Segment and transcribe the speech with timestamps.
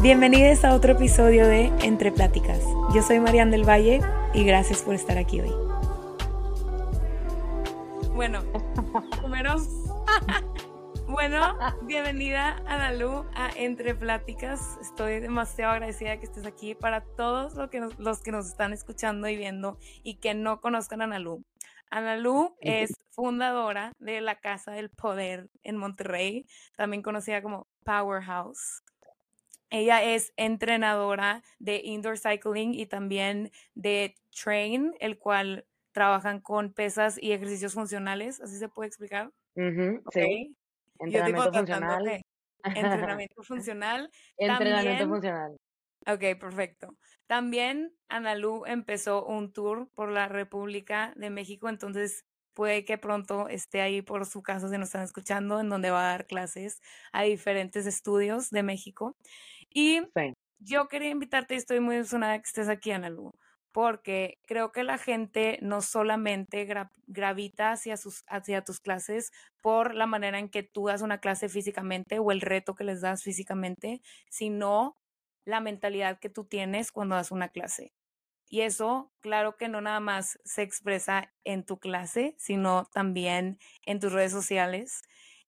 [0.00, 2.60] Bienvenidos a otro episodio de Entre Pláticas.
[2.94, 4.00] Yo soy Marian del Valle
[4.32, 5.50] y gracias por estar aquí hoy.
[8.14, 8.44] Bueno,
[9.20, 9.56] primero,
[11.08, 14.78] bueno, bienvenida Analu a Entre Pláticas.
[14.80, 18.72] Estoy demasiado agradecida que estés aquí para todos los que nos, los que nos están
[18.72, 21.42] escuchando y viendo y que no conozcan a Analu.
[21.90, 26.46] Analu es fundadora de la Casa del Poder en Monterrey,
[26.76, 28.84] también conocida como Powerhouse.
[29.70, 37.18] Ella es entrenadora de indoor cycling y también de train, el cual trabajan con pesas
[37.20, 39.30] y ejercicios funcionales, así se puede explicar.
[40.12, 40.56] Sí.
[41.00, 42.20] Entrenamiento funcional.
[42.64, 44.10] entrenamiento funcional.
[44.36, 45.56] entrenamiento funcional.
[46.06, 46.96] Ok, perfecto.
[47.26, 53.80] También Analu empezó un tour por la República de México, entonces puede que pronto esté
[53.80, 56.80] ahí por su casa si nos están escuchando, en donde va a dar clases
[57.12, 59.16] a diferentes estudios de México.
[59.70, 60.02] Y
[60.58, 63.32] yo quería invitarte y estoy muy emocionada que estés aquí, Analu,
[63.72, 66.66] porque creo que la gente no solamente
[67.06, 69.30] gravita hacia, sus, hacia tus clases
[69.62, 73.00] por la manera en que tú das una clase físicamente o el reto que les
[73.00, 74.96] das físicamente, sino
[75.44, 77.92] la mentalidad que tú tienes cuando das una clase.
[78.50, 84.00] Y eso, claro que no nada más se expresa en tu clase, sino también en
[84.00, 85.02] tus redes sociales.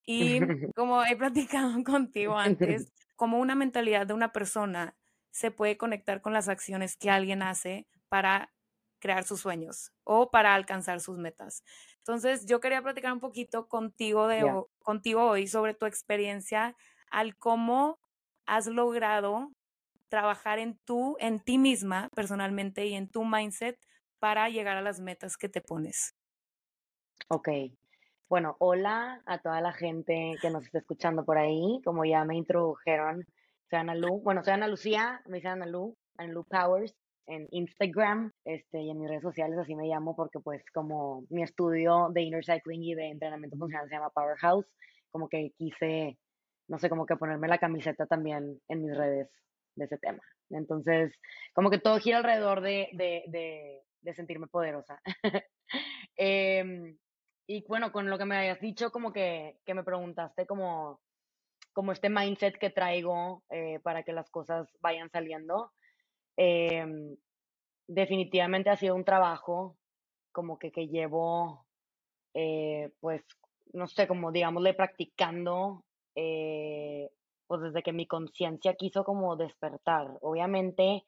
[0.04, 0.40] Y
[0.76, 4.96] como he platicado contigo antes, como una mentalidad de una persona
[5.30, 8.50] se puede conectar con las acciones que alguien hace para
[8.98, 11.62] crear sus sueños o para alcanzar sus metas.
[11.98, 16.74] Entonces, yo quería platicar un poquito contigo, de, contigo hoy sobre tu experiencia
[17.10, 18.00] al cómo
[18.46, 19.52] has logrado
[20.08, 23.78] trabajar en tú, en ti misma personalmente y en tu mindset
[24.18, 26.14] para llegar a las metas que te pones.
[27.28, 27.50] Ok,
[28.30, 31.80] bueno, hola a toda la gente que nos está escuchando por ahí.
[31.84, 33.26] Como ya me introdujeron,
[33.68, 34.20] soy Ana Lu.
[34.22, 36.94] Bueno, soy Ana Lucía, me dicen Ana Lu, Ana Lu Powers
[37.26, 41.42] en Instagram este, y en mis redes sociales, así me llamo porque pues como mi
[41.42, 44.66] estudio de inner cycling y de entrenamiento funcional se llama Powerhouse,
[45.10, 46.16] como que quise,
[46.68, 49.28] no sé, como que ponerme la camiseta también en mis redes
[49.74, 50.22] de ese tema.
[50.50, 51.12] Entonces,
[51.52, 55.00] como que todo gira alrededor de, de, de, de sentirme poderosa.
[56.16, 56.94] eh,
[57.50, 61.00] y bueno, con lo que me hayas dicho, como que, que me preguntaste como,
[61.72, 65.72] como este mindset que traigo eh, para que las cosas vayan saliendo.
[66.36, 67.16] Em,
[67.88, 69.76] definitivamente ha sido un trabajo
[70.30, 71.66] como que, que llevo,
[72.34, 73.24] eh, pues,
[73.72, 75.84] no sé, como digámosle, practicando,
[76.14, 77.10] eh,
[77.48, 80.06] pues desde que mi conciencia quiso como despertar.
[80.20, 81.04] Obviamente,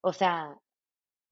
[0.00, 0.56] o sea,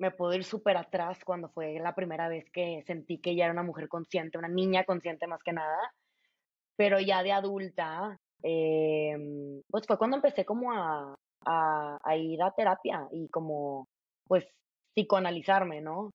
[0.02, 3.52] me puedo ir súper atrás cuando fue la primera vez que sentí que ya era
[3.52, 5.78] una mujer consciente, una niña consciente más que nada,
[6.76, 11.14] pero ya de adulta, em, pues fue cuando empecé como a,
[11.44, 13.86] a, ir a terapia y como,
[14.26, 14.44] pues,
[14.92, 16.10] psicoanalizarme, ¿no?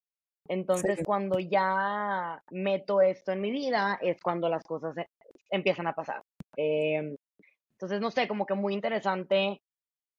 [0.49, 5.07] Entonces, cuando ya meto esto en mi vida, es cuando las cosas e,
[5.49, 6.21] empiezan a pasar.
[6.57, 7.15] Em,
[7.71, 9.61] entonces, no sé, como que muy interesante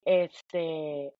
[0.06, 1.12] este,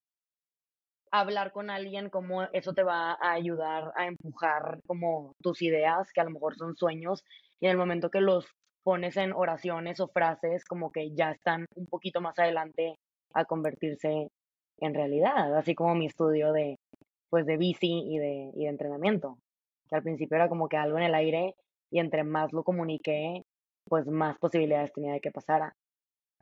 [1.11, 6.21] hablar con alguien, cómo eso te va a ayudar a empujar como tus ideas, que
[6.21, 7.23] a lo mejor son sueños,
[7.59, 8.47] y en el momento que los
[8.83, 12.95] pones en oraciones o frases, como que ya están un poquito más adelante
[13.33, 14.27] a convertirse
[14.79, 16.77] en realidad, así como mi estudio de,
[17.29, 19.37] pues, de bici y de, y de entrenamiento,
[19.89, 21.55] que al principio era como que algo en el aire
[21.91, 23.43] y entre más lo comuniqué,
[23.87, 25.73] pues más posibilidades tenía de que pasara.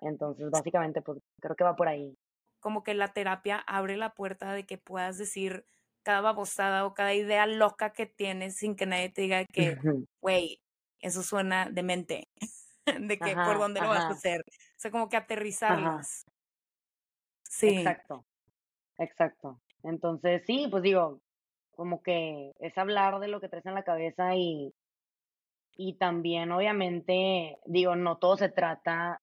[0.01, 2.13] Entonces, básicamente, pues creo que va por ahí
[2.59, 5.66] como que la terapia abre la puerta de que puedas decir
[6.03, 9.78] cada babosada o cada idea loca que tienes sin que nadie te diga que,
[10.22, 10.62] güey,
[11.00, 12.29] eso suena demente,
[12.85, 14.41] de que por dónde lo vas a hacer.
[14.47, 16.23] O sea, como que aterrizarlas.
[17.44, 17.78] Sí.
[17.78, 18.25] Exacto,
[18.97, 19.59] exacto.
[19.84, 21.19] Entonces, sí, pues digo,
[21.72, 24.74] como que es hablar de lo que traes en la cabeza y,
[25.75, 29.22] y también, obviamente, digo, no todo se trata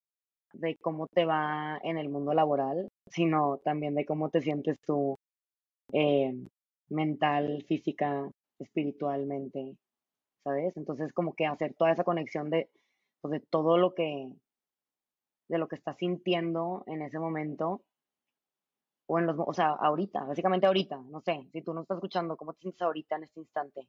[0.52, 5.18] de cómo te va en el mundo laboral, sino también de cómo te sientes tú
[5.92, 6.32] eh,
[6.88, 9.76] mental, física, espiritualmente,
[10.42, 10.76] ¿sabes?
[10.76, 12.70] Entonces como que hacer toda esa conexión de,
[13.20, 14.32] pues, de todo lo que,
[15.48, 17.82] de lo que estás sintiendo en ese momento,
[19.06, 22.36] o en los, o sea, ahorita, básicamente ahorita, no sé, si tú no estás escuchando,
[22.36, 23.88] ¿cómo te sientes ahorita en este instante?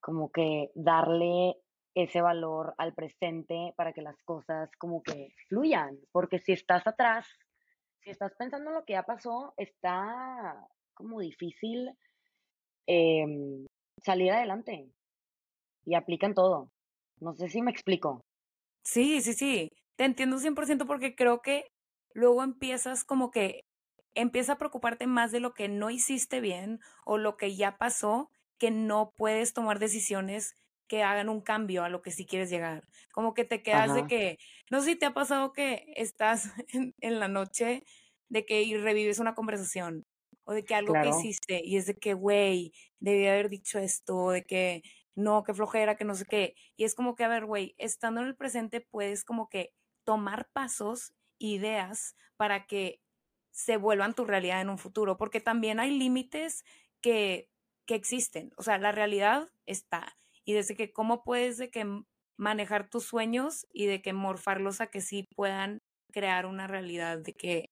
[0.00, 1.56] Como que darle
[1.94, 7.26] ese valor al presente para que las cosas como que fluyan, porque si estás atrás,
[8.06, 10.64] si estás pensando en lo que ya pasó, está
[10.94, 11.90] como difícil
[12.86, 13.66] em,
[14.00, 14.92] salir adelante
[15.84, 16.70] y aplican todo.
[17.18, 18.20] No sé si me explico.
[18.84, 21.64] Sí, sí, sí, te entiendo 100% porque creo que
[22.14, 23.64] luego empiezas como que
[24.14, 28.30] empieza a preocuparte más de lo que no hiciste bien o lo que ya pasó,
[28.56, 30.54] que no puedes tomar decisiones
[30.86, 32.86] que hagan un cambio a lo que sí quieres llegar.
[33.12, 34.38] Como que te quedas de que,
[34.70, 36.50] no sé si te ha pasado que estás
[37.00, 37.84] en, la noche
[38.28, 40.06] de que y revives una conversación
[40.44, 44.30] o de que algo que hiciste y es de que, güey, debí haber dicho esto,
[44.30, 44.82] de que
[45.14, 46.54] no, qué flojera, que no sé qué.
[46.76, 49.72] Y es como que, a ver, güey, estando en el presente puedes como que
[50.04, 53.00] tomar pasos, ideas para que
[53.50, 56.64] se vuelvan tu realidad en un futuro, porque también hay límites
[57.00, 57.50] que,
[57.86, 58.52] que existen.
[58.56, 60.16] O sea, la realidad está
[60.46, 61.84] y desde que cómo puedes de que
[62.38, 65.80] manejar tus sueños y de que morfarlos a que sí puedan
[66.12, 67.70] crear una realidad de que,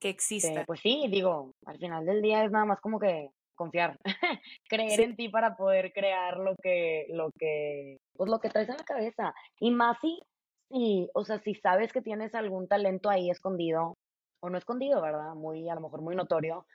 [0.00, 0.64] que exista.
[0.64, 3.98] pues sí, digo, al final del día es nada más como que confiar,
[4.68, 8.76] creer en ti para poder crear lo que, lo que, pues lo que traes en
[8.76, 9.34] la cabeza.
[9.58, 10.22] Y más si,
[10.70, 13.96] si, o sea, si sabes que tienes algún talento ahí escondido,
[14.40, 15.34] o no escondido, ¿verdad?
[15.34, 16.66] Muy, a lo mejor muy notorio,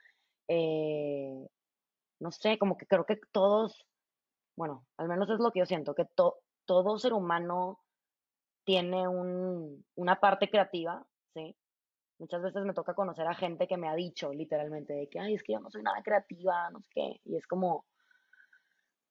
[0.48, 1.46] eh,
[2.20, 3.86] no sé, como que creo que todos
[4.58, 6.04] bueno, al menos es lo que yo siento, que
[6.66, 7.78] todo ser humano
[8.64, 11.56] tiene un, una parte creativa, ¿sí?
[12.18, 15.34] Muchas veces me toca conocer a gente que me ha dicho literalmente de que, ay,
[15.34, 17.86] es que yo no soy nada creativa, no sé qué, y es como,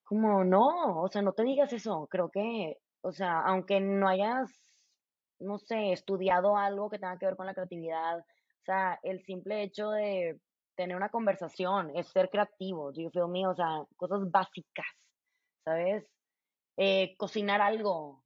[0.04, 4.52] como, no, o sea, no te digas eso, creo que, o sea, aunque no hayas,
[5.40, 9.64] no sé, estudiado algo que tenga que ver con la creatividad, o sea, el simple
[9.64, 10.42] hecho de
[10.76, 13.48] tener una conversación es ser creativo, do you feel me?
[13.48, 14.86] O sea, cosas básicas,
[15.68, 16.06] ¿sabes?
[16.78, 18.24] Eh, cocinar algo.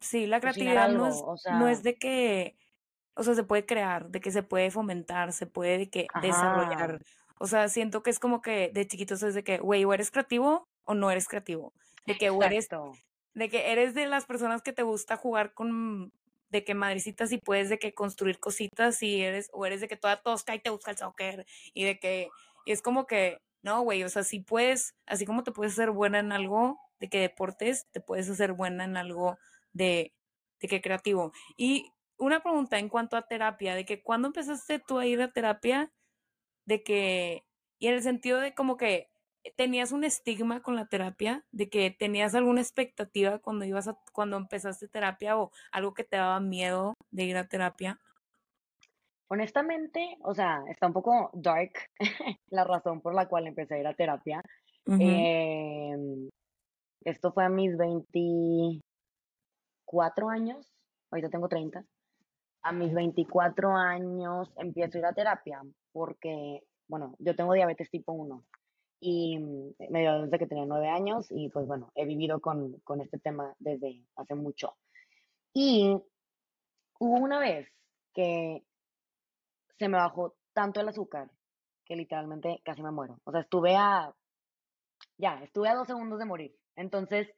[0.00, 2.56] Sí, la creatividad no, es, no es de que,
[3.14, 7.02] o sea, se puede crear, de que se puede fomentar, se puede de que desarrollar.
[7.40, 10.12] O sea, siento que es como que de chiquitos es de que, güey, o eres
[10.12, 11.72] creativo o no eres creativo.
[12.06, 12.68] De que o eres,
[13.34, 16.12] de que eres de las personas que te gusta jugar con,
[16.50, 19.96] de que madrecitas y puedes de que construir cositas y eres, o eres de que
[19.96, 21.44] toda tosca y te busca el soccer
[21.74, 22.28] y de que,
[22.64, 25.90] y es como que, no, güey, o sea, si puedes, así como te puedes hacer
[25.90, 29.38] buena en algo de que deportes, te puedes hacer buena en algo
[29.72, 30.14] de,
[30.60, 31.32] de que creativo.
[31.56, 35.32] Y una pregunta en cuanto a terapia, de que cuando empezaste tú a ir a
[35.32, 35.92] terapia,
[36.66, 37.44] de que,
[37.78, 39.10] y en el sentido de como que
[39.56, 44.36] tenías un estigma con la terapia, de que tenías alguna expectativa cuando ibas a, cuando
[44.36, 48.00] empezaste terapia o algo que te daba miedo de ir a terapia.
[49.28, 51.72] Honestamente, o sea, está un poco dark
[52.48, 54.42] la razón por la cual empecé a ir a terapia.
[54.86, 56.30] Em,
[57.04, 60.72] esto fue a mis 24 años,
[61.10, 61.84] ahorita tengo 30.
[62.62, 68.12] A mis 24 años empiezo a ir a terapia porque, bueno, yo tengo diabetes tipo
[68.12, 68.42] 1
[69.00, 73.02] y me dio desde que tenía 9 años y pues bueno, he vivido con, con
[73.02, 74.74] este tema desde hace mucho.
[75.52, 75.94] Y
[76.98, 77.68] hubo una vez
[78.14, 78.64] que
[79.78, 81.30] se me bajó tanto el azúcar
[81.84, 83.20] que literalmente casi me muero.
[83.24, 84.14] O sea, estuve a,
[85.16, 86.54] ya, estuve a dos segundos de morir.
[86.76, 87.28] Entonces,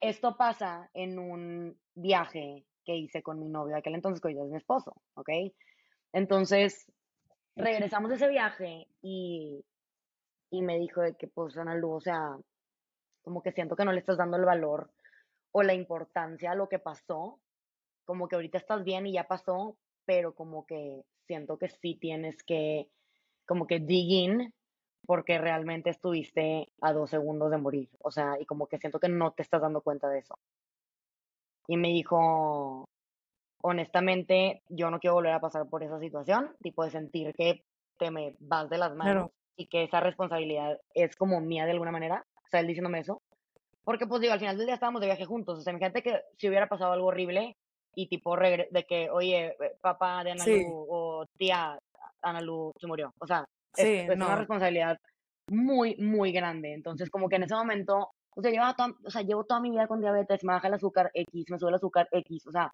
[0.00, 4.50] esto pasa en un viaje que hice con mi novio, aquel entonces que hoy es
[4.50, 5.28] mi esposo, ¿ok?
[6.12, 6.90] Entonces,
[7.54, 9.64] regresamos de ese viaje y,
[10.50, 12.36] y me dijo de que, pues, Ana Lu, o sea,
[13.22, 14.90] como que siento que no le estás dando el valor
[15.52, 17.40] o la importancia a lo que pasó,
[18.04, 19.76] como que ahorita estás bien y ya pasó,
[20.06, 22.88] pero como que siento que sí tienes que
[23.46, 24.54] como que dig in
[25.06, 27.88] porque realmente estuviste a dos segundos de morir.
[28.00, 30.38] O sea, y como que siento que no te estás dando cuenta de eso.
[31.66, 32.84] Y me dijo,
[33.62, 37.64] honestamente, yo no quiero volver a pasar por esa situación, tipo de sentir que
[37.98, 41.92] te me vas de las manos y que esa responsabilidad es como mía de alguna
[41.92, 42.26] manera.
[42.44, 43.22] O sea, él diciéndome eso.
[43.84, 45.58] Porque, pues digo, al final del día estábamos de viaje juntos.
[45.58, 47.56] O sea, imagínate que si hubiera pasado algo horrible,
[47.98, 51.76] y tipo de que, oye, eh, papá de Analu o tía
[52.22, 53.12] Analu se murió.
[53.18, 53.44] O sea,
[53.76, 54.96] es, una responsabilidad
[55.50, 56.74] muy, muy grande.
[56.74, 59.70] Entonces, como que en ese momento, o sea, llevo toda, o sea, llevo toda mi
[59.70, 62.72] vida con diabetes, me baja el azúcar X, me sube el azúcar X, o sea,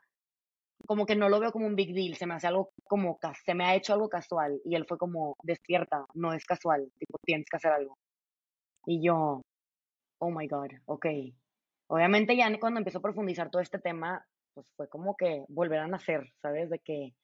[0.87, 3.55] como que no lo veo como un big deal, se me hace algo como, se
[3.55, 4.61] me ha hecho algo casual.
[4.63, 7.97] Y él fue como, despierta, no es casual, tipo, tienes que hacer algo.
[8.85, 9.41] Y yo,
[10.19, 11.07] oh my God, ok.
[11.89, 14.23] Obviamente ya cuando empezó a profundizar todo este tema,
[14.55, 16.71] pues fue como que volver a nacer, ¿sabes?
[16.71, 17.15] De que,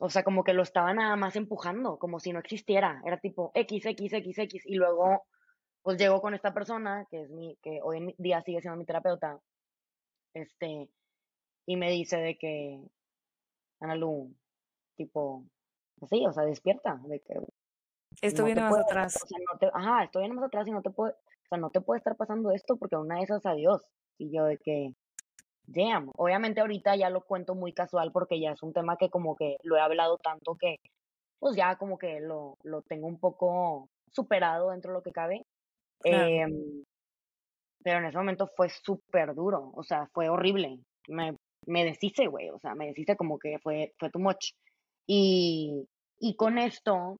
[0.00, 3.50] o sea, como que lo estaba nada más empujando, como si no existiera, era tipo
[3.54, 5.26] X, X, X, X, y luego,
[5.82, 8.86] pues llego con esta persona, que es mi, que hoy en día sigue siendo mi
[8.86, 9.38] terapeuta,
[10.32, 10.88] este,
[11.66, 12.80] y me dice de que,
[13.80, 14.34] Ana Lu,
[14.96, 15.44] tipo,
[16.00, 17.34] así, o sea, despierta, de que...
[18.22, 19.16] Esto viene más atrás.
[19.22, 21.58] O sea, no te, ajá, esto viene más atrás y no te puede, o sea,
[21.58, 23.88] no te puede estar pasando esto porque una de esas adiós.
[24.18, 24.94] Y yo de que,
[25.72, 29.36] damn, obviamente ahorita ya lo cuento muy casual porque ya es un tema que como
[29.36, 30.76] que lo he hablado tanto que
[31.38, 35.46] pues ya como que lo, lo tengo un poco superado dentro de lo que cabe.
[36.04, 36.84] Em,
[37.82, 40.78] pero en ese momento fue súper duro, o sea, fue horrible.
[41.08, 41.34] Me,
[41.66, 44.52] me deshice, güey, o sea, me deshice como que fue, fue too much.
[45.06, 45.86] Y,
[46.18, 47.16] y con esto,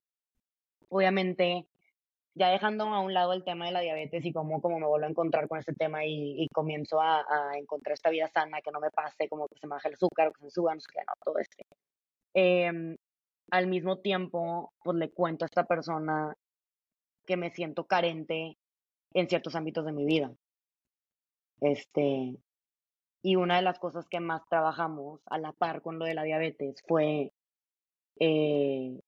[0.89, 1.65] obviamente,
[2.33, 5.05] ya dejando a un lado el tema de la diabetes y cómo, cómo me vuelvo
[5.05, 8.71] a encontrar con este tema y, y comienzo a, a, encontrar esta vida sana, que
[8.71, 10.81] no me pase, como que se me baje el azúcar, que se me suba, no
[10.81, 11.57] sé qué, no, todo esto.
[12.33, 12.97] Eh,
[13.51, 16.33] al mismo tiempo, pues le cuento a esta persona
[17.25, 18.57] que me siento carente
[19.13, 20.31] en ciertos ámbitos de mi vida.
[21.59, 22.37] Este,
[23.21, 26.23] y una de las cosas que más trabajamos a la par con lo de la
[26.23, 27.33] diabetes fue
[28.19, 28.99] eh,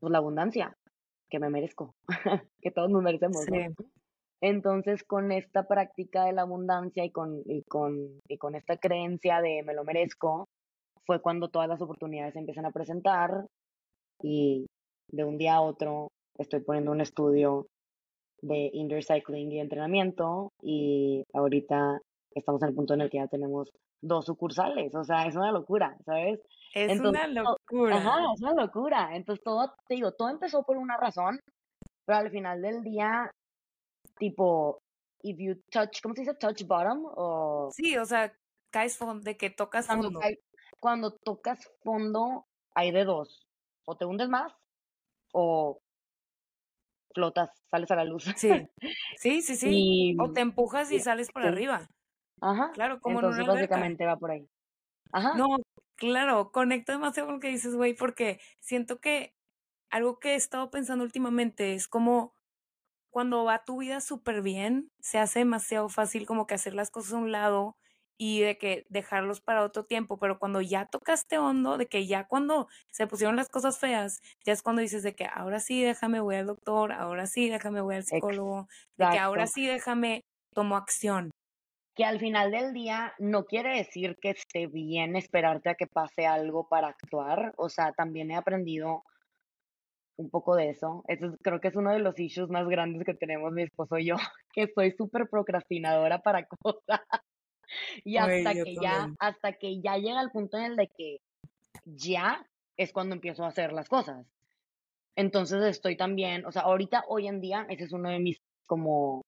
[0.00, 0.76] pues la abundancia
[1.34, 1.96] que me merezco,
[2.62, 3.44] que todos nos merecemos.
[4.40, 9.40] Entonces, con esta práctica de la abundancia y con, y, con, y con esta creencia
[9.40, 10.46] de me lo merezco,
[11.04, 13.46] fue cuando todas las oportunidades se empiezan a presentar
[14.22, 14.66] y
[15.10, 16.06] de un día a otro
[16.38, 17.66] estoy poniendo un estudio
[18.40, 21.98] de indoor cycling y entrenamiento y ahorita
[22.32, 25.50] estamos en el punto en el que ya tenemos dos sucursales, o sea, es una
[25.50, 26.38] locura, ¿sabes?
[26.74, 27.96] Es una locura.
[27.96, 29.16] Ajá, es una locura.
[29.16, 31.38] Entonces todo, te digo, todo empezó por una razón,
[32.04, 33.30] pero al final del día,
[34.18, 34.80] tipo,
[35.22, 36.34] if you touch, ¿cómo se dice?
[36.34, 37.70] Touch bottom o...
[37.72, 38.32] Sí, o sea,
[38.72, 40.20] caes fondo, de que tocas cuando fondo.
[40.80, 43.46] cuando tocas fondo, hay de dos.
[43.86, 44.52] O te hundes más,
[45.32, 45.78] o
[47.14, 48.24] flotas, sales a la luz.
[48.36, 48.50] Sí,
[49.16, 50.16] sí, sí, sí.
[50.18, 51.86] o te empujas y sales por arriba.
[52.40, 52.72] Ajá.
[52.72, 54.48] Claro, como Entonces, en una básicamente va por ahí.
[55.12, 55.34] Ajá.
[55.36, 55.46] No,
[55.96, 59.34] claro, conecto demasiado con lo que dices, güey, porque siento que
[59.90, 62.34] algo que he estado pensando últimamente es como
[63.10, 67.14] cuando va tu vida súper bien, se hace demasiado fácil como que hacer las cosas
[67.14, 67.76] a un lado
[68.18, 72.26] y de que dejarlos para otro tiempo, pero cuando ya tocaste hondo, de que ya
[72.26, 76.20] cuando se pusieron las cosas feas, ya es cuando dices de que ahora sí déjame
[76.20, 80.76] voy al doctor, ahora sí déjame voy al psicólogo, de que ahora sí déjame tomo
[80.76, 81.30] acción.
[81.94, 86.26] Que al final del día no quiere decir que esté bien esperarte a que pase
[86.26, 89.04] algo para actuar, o sea, también he aprendido
[90.16, 91.04] un poco de eso.
[91.08, 94.06] Eso creo que es uno de los issues más grandes que tenemos mi esposo y
[94.06, 94.16] yo,
[94.54, 97.00] que soy súper procrastinadora para cosas.
[98.04, 101.18] Y hasta que ya, hasta que ya llega el punto en el de que
[101.84, 102.46] ya
[102.76, 104.26] es cuando empiezo a hacer las cosas.
[105.16, 109.24] Entonces estoy también, o sea, ahorita, hoy en día, ese es uno de mis, como,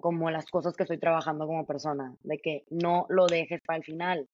[0.00, 3.84] como las cosas que estoy trabajando como persona, de que no lo dejes para el
[3.84, 4.28] final.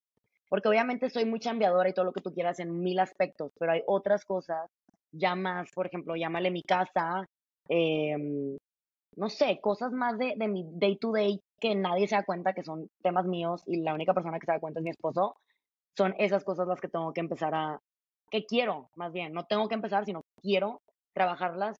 [0.49, 3.73] Porque obviamente soy muy chambeadora y todo lo que tú quieras en mil aspectos, pero
[3.73, 4.71] hay otras cosas
[5.13, 7.27] ya más, por ejemplo, llámale mi casa,
[7.69, 8.57] eh,
[9.17, 12.55] no sé, cosas más de, de mi day to day que nadie se da cuenta
[12.55, 15.37] que son temas míos y la única persona que se da cuenta es mi esposo,
[15.97, 17.81] son esas cosas las que tengo que empezar a,
[18.31, 20.81] que quiero, más bien, no tengo que empezar, sino quiero
[21.13, 21.77] trabajarlas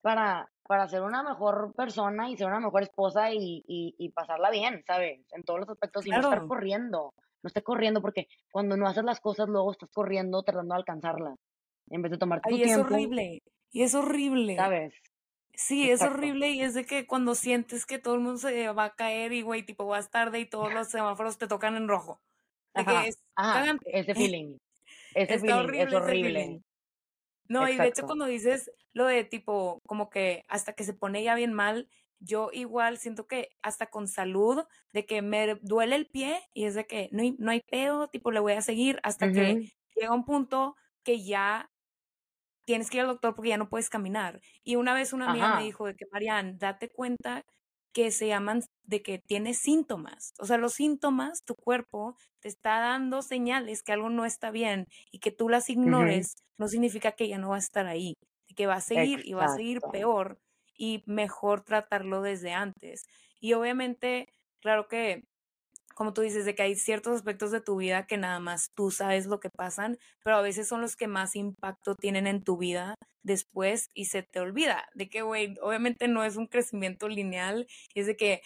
[0.00, 4.50] para, para ser una mejor persona y ser una mejor esposa y, y, y pasarla
[4.50, 5.20] bien, ¿sabes?
[5.32, 9.04] En todos los aspectos y no estar corriendo, no estar corriendo porque cuando no haces
[9.04, 11.36] las cosas luego estás corriendo tratando de alcanzarlas
[11.90, 12.70] en vez de tomar tu Ay, tiempo.
[12.72, 14.56] es horrible, y es horrible.
[14.56, 14.94] ¿Sabes?
[15.54, 18.84] Sí, es horrible y es de que cuando sientes que todo el mundo se va
[18.86, 22.20] a caer y, güey, tipo, vas tarde y todos los semáforos te tocan en rojo.
[22.74, 24.58] Ajá, que es ajá, ese feeling.
[25.14, 26.10] Ese feeling horrible es horrible.
[26.10, 26.62] feeling.
[27.48, 31.22] No, y de hecho cuando dices lo de tipo, como que hasta que se pone
[31.22, 31.88] ya bien mal,
[32.20, 36.74] yo igual siento que hasta con salud, de que me duele el pie y es
[36.74, 39.60] de que no hay, no hay pedo, tipo le voy a seguir hasta que
[39.94, 41.70] llega un punto que ya
[42.66, 44.40] tienes que ir al doctor porque ya no puedes caminar.
[44.62, 47.44] Y una vez una amiga me dijo de que, Marian, date cuenta
[47.92, 50.32] que se llaman de que tienes síntomas.
[50.38, 54.86] O sea, los síntomas, tu cuerpo te está dando señales que algo no está bien
[55.10, 58.14] y que tú las ignores, no significa que ya no va a estar ahí,
[58.56, 60.38] que va a seguir y va a seguir peor
[60.76, 63.04] y mejor tratarlo desde antes.
[63.40, 65.27] Y obviamente, claro que
[65.98, 68.92] como tú dices, de que hay ciertos aspectos de tu vida que nada más tú
[68.92, 72.56] sabes lo que pasan, pero a veces son los que más impacto tienen en tu
[72.56, 77.66] vida después y se te olvida de que, güey, obviamente no es un crecimiento lineal,
[77.94, 78.42] y es de que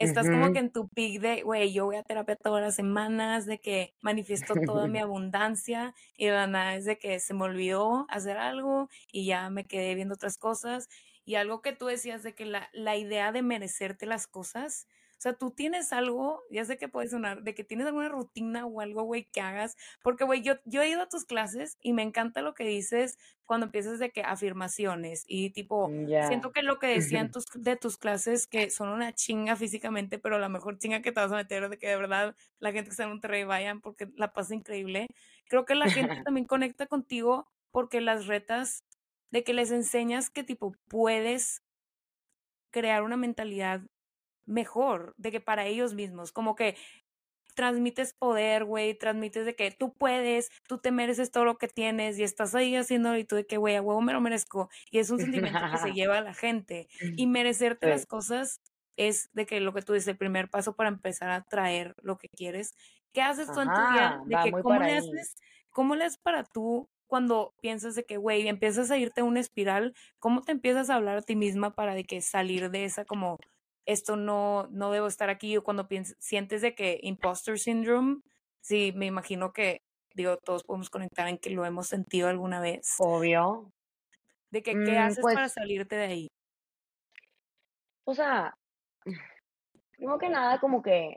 [0.00, 3.46] estás como que en tu pic de, güey, yo voy a terapia todas las semanas,
[3.46, 7.44] de que manifiesto toda mi abundancia y de la nada es de que se me
[7.44, 10.88] olvidó hacer algo y ya me quedé viendo otras cosas.
[11.24, 15.20] Y algo que tú decías de que la, la idea de merecerte las cosas, O
[15.20, 18.80] sea, tú tienes algo, ya sé que puede sonar, de que tienes alguna rutina o
[18.80, 19.76] algo, güey, que hagas.
[20.02, 23.18] Porque, güey, yo, yo he ido a tus clases y me encanta lo que dices
[23.46, 25.88] cuando empiezas de que afirmaciones y tipo,
[26.26, 30.38] siento que lo que decían tus, de tus clases que son una chinga físicamente, pero
[30.38, 32.90] la mejor chinga que te vas a meter de que de verdad la gente que
[32.90, 35.06] está en Monterrey vayan porque la pasa increíble.
[35.48, 38.84] Creo que la gente también conecta contigo porque las retas
[39.30, 41.62] de que les enseñas que tipo puedes
[42.70, 43.80] crear una mentalidad
[44.46, 46.76] mejor, de que para ellos mismos, como que
[47.54, 52.18] transmites poder, güey, transmites de que tú puedes, tú te mereces todo lo que tienes
[52.18, 54.68] y estás ahí haciendo y tú de que, güey, a huevo me lo merezco.
[54.90, 56.86] Y es un sentimiento que se lleva a la gente.
[57.16, 58.60] Y merecerte las cosas
[58.96, 62.18] es de que lo que tú dices, el primer paso para empezar a traer lo
[62.18, 62.74] que quieres.
[63.12, 64.20] ¿Qué haces tú en tu día?
[64.26, 65.36] De que, ¿cómo le haces?
[65.70, 69.40] ¿Cómo le haces para tú cuando piensas de que, güey, empiezas a irte a una
[69.40, 73.04] espiral, ¿cómo te empiezas a hablar a ti misma para de que salir de esa
[73.04, 73.38] como,
[73.86, 75.88] esto no, no debo estar aquí, o cuando
[76.18, 78.20] sientes de que imposter syndrome,
[78.60, 79.82] sí, me imagino que,
[80.14, 82.96] digo, todos podemos conectar en que lo hemos sentido alguna vez.
[82.98, 83.72] Obvio.
[84.50, 86.28] De que, ¿qué mm, haces para pues salirte de ahí?
[88.04, 88.56] O sea,
[89.96, 91.16] primero que nada, como que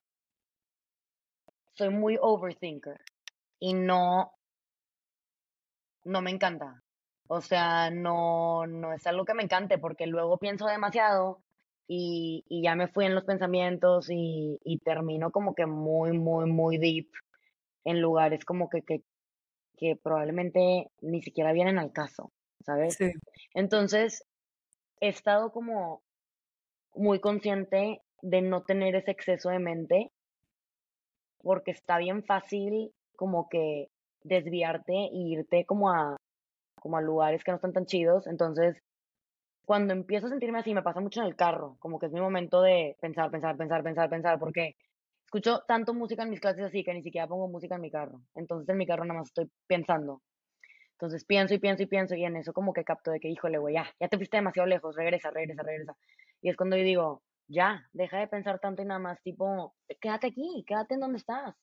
[1.74, 3.00] soy muy overthinker
[3.60, 4.34] y no
[6.04, 6.82] no me encanta.
[7.28, 11.44] O sea, no, no es algo que me encante porque luego pienso demasiado
[11.92, 16.46] y, y ya me fui en los pensamientos y, y, termino como que muy, muy,
[16.46, 17.10] muy deep
[17.84, 19.02] en lugares como que, que,
[19.76, 22.32] que probablemente ni siquiera vienen al caso,
[22.64, 22.94] ¿sabes?
[22.94, 23.12] Sí.
[23.56, 24.24] Entonces,
[25.02, 26.04] he estado como
[26.94, 30.12] muy consciente de no tener ese exceso de mente
[31.42, 33.88] porque está bien fácil como que
[34.22, 36.18] desviarte e irte como a,
[36.80, 38.28] como a lugares que no están tan chidos.
[38.28, 38.78] Entonces,
[39.70, 42.20] cuando empiezo a sentirme así, me pasa mucho en el carro, como que es mi
[42.20, 44.76] momento de pensar, pensar, pensar, pensar, pensar, porque
[45.26, 48.20] escucho tanto música en mis clases así que ni siquiera pongo música en mi carro.
[48.34, 50.24] Entonces en mi carro nada más estoy pensando.
[50.94, 53.60] Entonces pienso y pienso y pienso y en eso como que capto de que, híjole,
[53.60, 55.96] güey, ya, ya te fuiste demasiado lejos, regresa, regresa, regresa.
[56.42, 60.26] Y es cuando yo digo, ya, deja de pensar tanto y nada más, tipo, quédate
[60.26, 61.56] aquí, quédate en donde estás.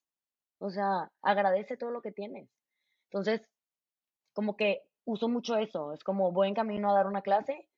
[0.61, 2.49] O sea, agradece todo lo que tienes.
[3.11, 3.43] Entonces,
[4.33, 5.93] como que uso mucho eso.
[5.93, 7.69] Es como voy en camino a dar una clase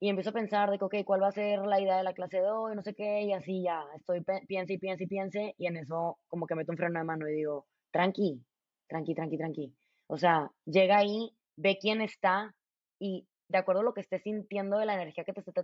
[0.00, 2.14] y empiezo a pensar de que, ok, ¿cuál va a ser la idea de la
[2.14, 2.76] clase de hoy?
[2.76, 6.18] No sé qué, y así ya, estoy, piense y piense y piense, y en eso
[6.28, 8.40] como que meto un freno de mano y digo, tranqui,
[8.88, 9.74] tranqui, tranqui, tranqui.
[10.06, 12.54] O sea, llega ahí, ve quién está
[13.00, 15.62] y de acuerdo a lo que estés sintiendo de la energía que te está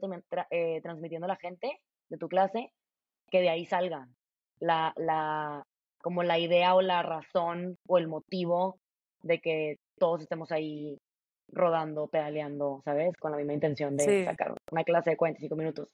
[0.51, 2.73] eh, transmitiendo la gente de tu clase,
[3.31, 4.09] que de ahí salga
[4.59, 5.65] la, la,
[6.03, 8.79] como la idea o la razón o el motivo
[9.23, 10.99] de que todos estemos ahí
[11.55, 13.17] rodando, pedaleando, ¿sabes?
[13.17, 15.89] Con la misma intención de sacar una clase de 45 minutos.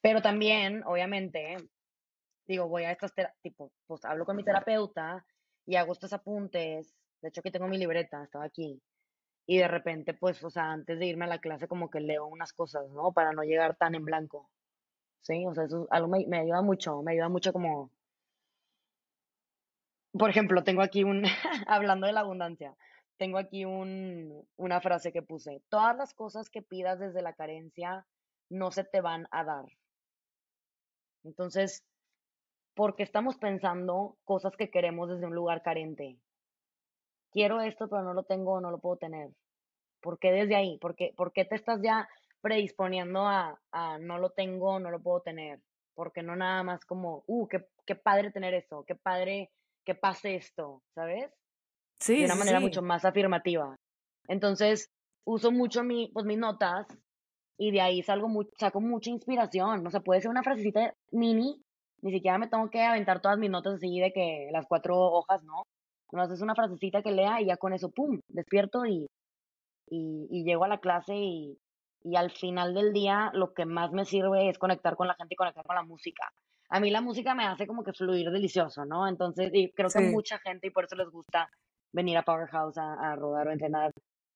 [0.00, 1.56] Pero también, obviamente,
[2.46, 3.12] digo, voy a estas,
[3.42, 5.24] tipo, pues hablo con mi terapeuta
[5.66, 6.94] y hago estos apuntes.
[7.20, 8.80] De hecho, aquí tengo mi libreta, estaba aquí.
[9.46, 12.26] Y de repente, pues, o sea, antes de irme a la clase, como que leo
[12.26, 13.12] unas cosas, ¿no?
[13.12, 14.48] Para no llegar tan en blanco.
[15.20, 17.90] Sí, o sea, eso algo me, me ayuda mucho, me ayuda mucho como
[20.12, 21.24] por ejemplo, tengo aquí un,
[21.66, 22.74] hablando de la abundancia,
[23.16, 28.06] tengo aquí un, una frase que puse, todas las cosas que pidas desde la carencia
[28.48, 29.64] no se te van a dar.
[31.24, 31.84] Entonces,
[32.74, 36.18] ¿por qué estamos pensando cosas que queremos desde un lugar carente?
[37.30, 39.30] Quiero esto, pero no lo tengo, no lo puedo tener.
[40.00, 40.78] ¿Por qué desde ahí?
[40.78, 42.08] ¿Por qué, por qué te estás ya
[42.40, 45.60] predisponiendo a, a, no lo tengo, no lo puedo tener?
[45.94, 49.50] Porque no nada más como, uh, qué, qué padre tener eso, qué padre
[49.84, 51.32] que pase esto, ¿sabes?
[52.02, 52.18] Sí.
[52.18, 53.76] De una manera mucho más afirmativa.
[54.26, 54.90] Entonces,
[55.24, 56.86] uso mucho mi, pues, mis notas
[57.56, 59.86] y de ahí salgo saco mucha inspiración.
[59.86, 61.62] O sea, puede ser una frasecita mini,
[62.00, 65.44] ni siquiera me tengo que aventar todas mis notas así de que las cuatro hojas,
[65.44, 65.62] ¿no?
[66.10, 69.06] No es una frasecita que lea y ya con eso, ¡pum!, despierto y,
[69.88, 71.56] y, y llego a la clase y,
[72.02, 75.34] y al final del día lo que más me sirve es conectar con la gente
[75.34, 76.30] y conectar con la música
[76.72, 79.06] a mí la música me hace como que fluir delicioso, ¿no?
[79.06, 81.50] Entonces, y creo que mucha gente, y por eso les gusta
[81.92, 83.92] venir a Powerhouse a, rodar o entrenar,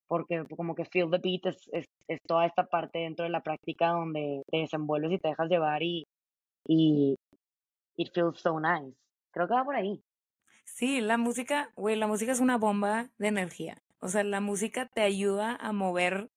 [0.06, 3.88] porque como que feel the beat es, es, toda esta parte dentro de la práctica
[3.88, 6.06] donde te desenvuelves y te dejas llevar y,
[6.66, 7.16] y
[7.96, 8.96] it feels so nice.
[9.32, 10.02] Creo que va por ahí.
[10.64, 13.82] Sí, la música, güey, la música es una bomba de energía.
[14.00, 16.28] O sea, la música te ayuda a mover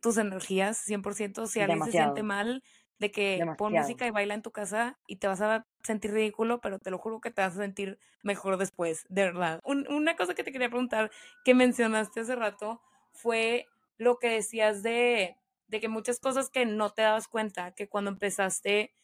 [0.00, 1.46] tus energías 100%.
[1.46, 2.62] Si alguien se siente mal,
[2.98, 6.60] de que pon música y baila en tu casa y te vas a sentir ridículo,
[6.60, 9.60] pero te lo juro que te vas a sentir mejor después, de verdad.
[9.64, 11.10] una cosa que te quería preguntar
[11.44, 12.80] que mencionaste hace rato
[13.12, 13.66] fue
[13.98, 15.36] lo que decías de,
[15.68, 18.94] de que muchas cosas que no te dabas cuenta, que cuando empezaste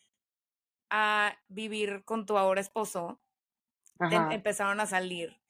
[0.91, 3.21] a vivir con tu ahora esposo,
[4.09, 5.41] te em, empezaron a salir.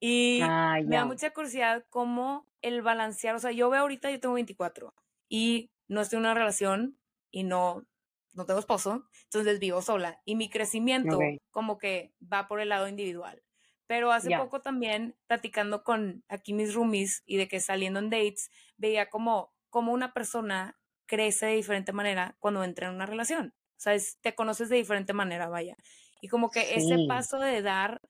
[0.00, 4.20] Y Ah, me da mucha curiosidad cómo el balancear, o sea, yo veo ahorita, yo
[4.20, 4.94] tengo 24
[5.30, 6.99] y no estoy en una relación
[7.30, 7.86] y no,
[8.34, 12.88] no tengo esposo, entonces vivo sola y mi crecimiento como que va por el lado
[12.88, 13.42] individual.
[13.86, 18.50] Pero hace poco también, platicando con aquí mis roomies y de que saliendo en dates,
[18.76, 23.54] veía como, como una persona crece de diferente manera cuando entra en una relación.
[23.76, 25.76] O sea, es- te conoces de diferente manera, vaya.
[26.20, 28.00] Y como que ese paso de dar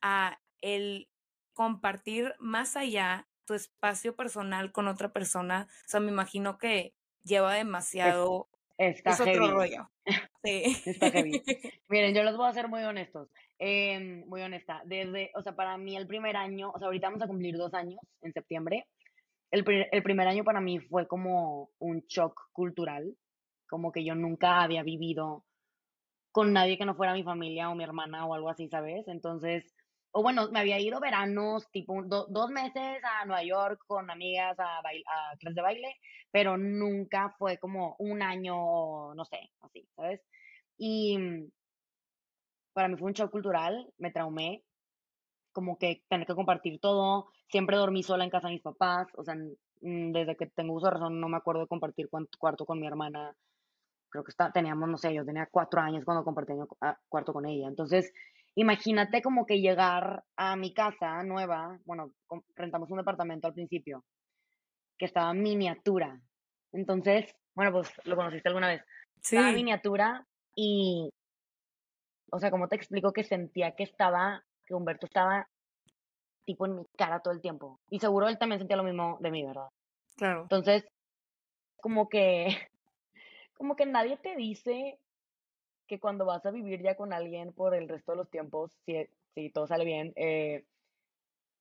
[0.00, 1.08] a el
[1.52, 7.52] compartir más allá tu espacio personal con otra persona, o sea, me imagino que lleva
[7.58, 9.88] Es- demasiado, está es otro rollo.
[10.44, 10.62] Sí.
[10.86, 11.42] Está heavy.
[11.88, 14.82] Miren, yo los voy a ser muy honestos, em, muy honesta.
[14.84, 17.72] Desde, o sea, para mí el primer año, o sea, ahorita vamos a cumplir dos
[17.74, 18.86] años en septiembre.
[19.52, 23.14] El, el primer año para mí fue como un shock cultural,
[23.68, 25.44] como que yo nunca había vivido
[26.32, 29.06] con nadie que no fuera mi familia o mi hermana o algo así, ¿sabes?
[29.06, 29.72] Entonces,
[30.12, 34.58] o bueno, me había ido veranos, tipo do- dos meses a Nueva York con amigas
[34.58, 35.96] a, bail- a clases de baile,
[36.30, 40.20] pero nunca fue como un año, no sé, así, ¿sabes?
[40.78, 41.48] Y mm,
[42.72, 44.64] para mí fue un shock cultural, me traumé,
[45.52, 49.24] como que tener que compartir todo, siempre dormí sola en casa de mis papás, o
[49.24, 49.36] sea,
[49.80, 53.36] desde que tengo uso de razón no me acuerdo de compartir cuarto con mi hermana,
[54.10, 57.46] creo que está, teníamos, no sé, yo tenía cuatro años cuando compartí ah, cuarto con
[57.46, 57.68] ella.
[57.68, 58.12] Entonces,
[58.54, 62.12] imagínate como que llegar a mi casa nueva, bueno,
[62.54, 64.04] rentamos un departamento al principio,
[64.98, 66.20] que estaba miniatura.
[66.72, 68.82] Entonces, bueno, pues lo conociste alguna vez.
[69.22, 71.10] Estaba Sí, miniatura y,
[72.30, 75.48] o sea, ¿cómo te explico que sentía que estaba, que Humberto estaba
[76.44, 77.80] tipo en mi cara todo el tiempo?
[77.88, 79.68] Y seguro él también sentía lo mismo de mí, ¿verdad?
[80.16, 80.42] claro.
[80.42, 80.84] Entonces,
[81.76, 82.46] como que,
[83.56, 84.98] como que nadie te dice
[85.86, 89.06] que cuando vas a vivir ya con alguien por el resto de los tiempos, si,
[89.34, 90.64] si todo sale bien, eh,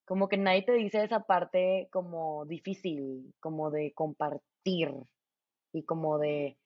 [0.05, 4.93] como que nadie te dice esa parte como difícil, como de compartir
[5.73, 6.57] y como de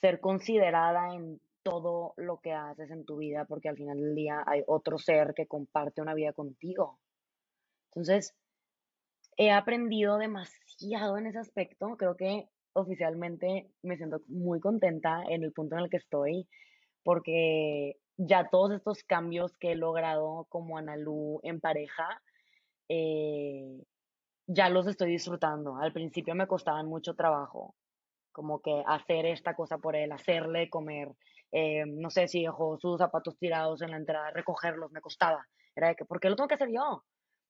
[0.00, 4.42] ser considerada en todo lo que haces en tu vida, porque al final del día
[4.46, 6.98] hay otro ser que comparte una vida contigo.
[7.90, 8.34] Entonces,
[9.36, 11.96] he aprendido demasiado en ese aspecto.
[11.96, 16.46] Creo que oficialmente me siento muy contenta en el punto en el que estoy,
[17.06, 22.20] porque ya todos estos cambios que he logrado como Analu en pareja,
[22.88, 23.84] eh,
[24.48, 25.76] ya los estoy disfrutando.
[25.76, 27.76] Al principio me costaban mucho trabajo,
[28.32, 31.12] como que hacer esta cosa por él, hacerle comer.
[31.52, 35.46] eh, no sé si dejó sus zapatos tirados en la entrada, recogerlos, me costaba.
[35.76, 37.04] Era de que, ¿por qué lo tengo que hacer yo?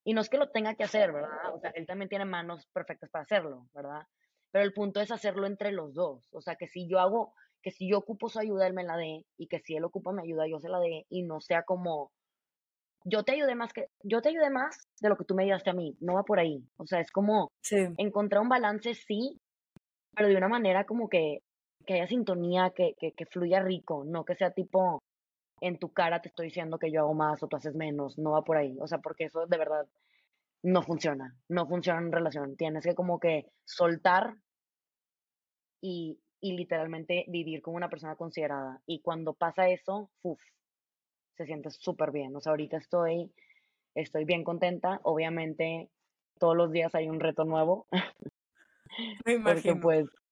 [0.05, 1.55] Y no es que lo tenga que hacer, ¿verdad?
[1.55, 4.03] O sea, él también tiene manos perfectas para hacerlo, ¿verdad?
[4.51, 6.29] Pero el punto es hacerlo entre los dos.
[6.33, 7.33] O sea, que si yo hago,
[7.66, 10.12] que si yo ocupo su ayuda, él me la dé, y que si él ocupa
[10.12, 12.12] mi ayuda, yo se la dé, y no sea como,
[13.05, 15.70] yo te ayudé más que, yo te ayudé más de lo que tú me ayudaste
[15.70, 15.96] a mí.
[15.98, 16.62] No va por ahí.
[16.76, 19.40] O sea, es como Sí, encontrar un balance, sí,
[20.14, 21.40] pero de una manera como que,
[21.85, 25.02] que haya sintonía, que, que, que fluya rico, no que sea tipo,
[25.61, 28.31] en tu cara te estoy diciendo que yo hago más o tú haces menos, no
[28.31, 29.88] va por ahí, o sea, porque eso de verdad
[30.62, 34.37] no funciona, no funciona en relación, tienes que como que soltar
[35.81, 40.42] y, y literalmente vivir como una persona considerada, y cuando pasa eso, uff,
[41.37, 43.33] se siente súper bien, o sea, ahorita estoy,
[43.94, 45.90] estoy bien contenta, obviamente
[46.38, 47.87] todos los días hay un reto nuevo,
[49.25, 49.81] me porque imagino.
[49.81, 50.22] pues, Porque,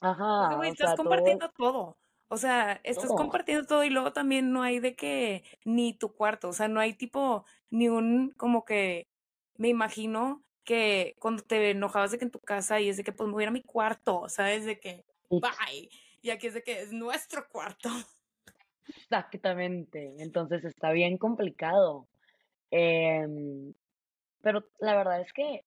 [0.00, 1.98] ajá, güey, o estás sea, compartiendo todo.
[2.28, 6.14] O sea, estás todo, compartiendo todo y luego también no hay de que ni tu
[6.14, 9.08] cuarto, o sea, no hay tipo ni un como que
[9.56, 13.12] me imagino que cuando te enojabas de que en tu casa y es de que
[13.12, 14.64] pues me voy a ir a mi cuarto, ¿sabes?
[14.64, 15.88] De que bye.
[16.22, 17.88] Y aquí es de que es nuestro cuarto.
[18.88, 22.08] Exactamente, entonces está bien complicado.
[22.70, 23.72] Em,
[24.42, 25.64] pero la verdad es que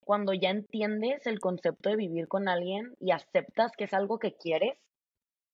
[0.00, 4.34] cuando ya entiendes el concepto de vivir con alguien y aceptas que es algo que
[4.34, 4.78] quieres,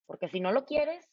[0.07, 1.09] porque si no lo quieres,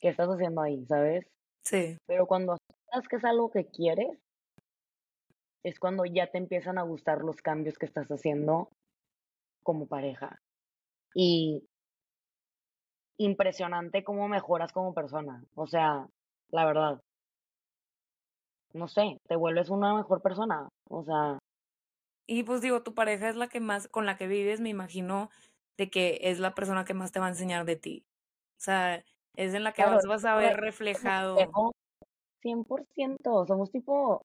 [0.00, 1.26] ¿qué estás haciendo ahí, sabes?
[1.62, 1.96] Sí.
[2.06, 4.18] Pero cuando aceptas que es algo que quieres,
[5.64, 8.70] es cuando ya te empiezan a gustar los cambios que estás haciendo
[9.62, 10.40] como pareja.
[11.14, 11.62] Y
[13.18, 15.42] impresionante cómo mejoras como persona.
[15.54, 16.06] O sea,
[16.50, 17.00] la verdad.
[18.74, 20.68] no sé, te vuelves una mejor persona.
[20.88, 21.38] O sea,
[22.26, 25.30] Y pues digo, tu pareja es la que más, con la que vives, me imagino,
[25.76, 28.04] de que es la persona que más te va a enseñar de ti.
[28.58, 31.38] O sea, es en la que claro, más vas a ver reflejado.
[31.38, 31.72] espejo
[32.42, 34.22] 100%, somos tipo,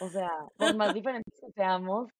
[0.00, 2.10] o sea, por más diferentes que seamos,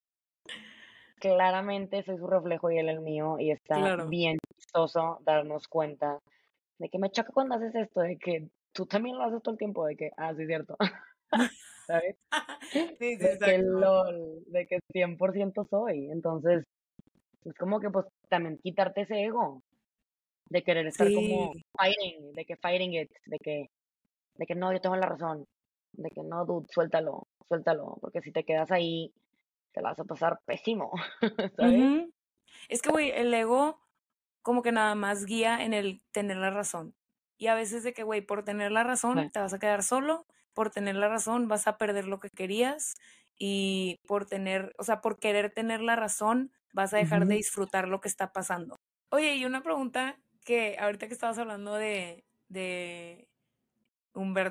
[1.24, 4.04] claramente soy su reflejo y él el mío, y está Claro.
[4.04, 6.18] bien chistoso darnos cuenta
[6.78, 9.58] de que me choca cuando haces esto, de que tú también lo haces todo el
[9.58, 10.76] tiempo, de que, ah, sí, es cierto.
[11.86, 12.16] ¿Sabes?
[12.98, 16.08] Sí, sí, De que lol, de que 100% soy.
[16.10, 16.64] Entonces,
[17.44, 19.62] es como que pues también quitarte ese ego
[20.50, 23.66] de querer estar Sí, como fighting, de que fighting it, de que,
[24.36, 25.46] de que no, yo tengo la razón,
[25.92, 29.12] de que no, dude, suéltalo, suéltalo, porque si te quedas ahí,
[29.74, 30.92] te la vas a pasar pésimo,
[31.56, 31.88] ¿sabes?
[31.88, 32.12] ujú.
[32.68, 33.80] Es que, güey, el ego
[34.42, 36.96] como que nada más guía en el tener la razón.
[37.38, 39.32] Y a veces de que, güey, por tener la razón Sí.
[39.32, 42.94] te vas a quedar solo, por tener la razón vas a perder lo que querías
[43.38, 47.88] y por tener, o sea, por querer tener la razón vas a dejar de disfrutar
[47.88, 48.76] lo que está pasando.
[49.10, 53.28] Oye, y una pregunta que ahorita que estabas hablando de, de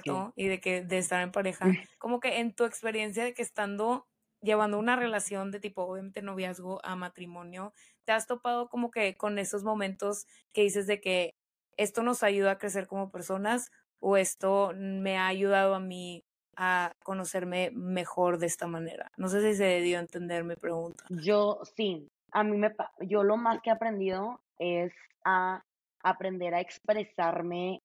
[0.02, 0.24] ¿Qué?
[0.24, 3.42] Humberto y de que de estar en pareja, como que en tu experiencia de que
[3.42, 4.08] estando
[4.44, 7.74] llevando una relación de tipo obviamente noviazgo a matrimonio,
[8.06, 11.36] ¿te has topado como que con esos momentos que dices de que
[11.78, 16.24] esto nos ayuda a crecer como personas o esto me ha ayudado a mí
[16.56, 19.10] a conocerme mejor de esta manera?
[19.18, 21.06] No sé si se dio a entender mi pregunta.
[21.10, 25.64] Yo sí, a mí me, yo lo más que he aprendido es a
[26.04, 27.82] aprender a expresarme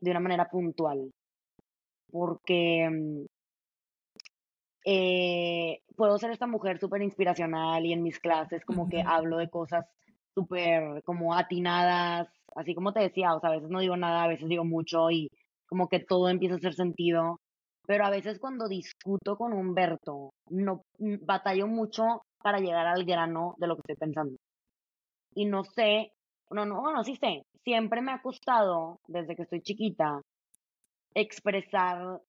[0.00, 1.10] de una manera puntual,
[2.10, 3.26] porque mm,
[4.84, 9.08] eh, puedo ser esta mujer súper inspiracional y en mis clases como que Ujú.
[9.08, 9.86] hablo de cosas
[10.34, 14.28] súper como atinadas, así como te decía, o sea, a veces no digo nada, a
[14.28, 15.28] veces digo mucho y
[15.66, 17.40] como que todo empieza a hacer sentido,
[17.86, 23.66] pero a veces cuando discuto con Humberto, no batallo mucho para llegar al grano de
[23.66, 24.36] lo que estoy pensando.
[25.34, 26.12] Y no sé,
[26.50, 30.20] no, no, bueno, sí sé, siempre me ha costado, desde que estoy chiquita,
[31.14, 32.20] expresar,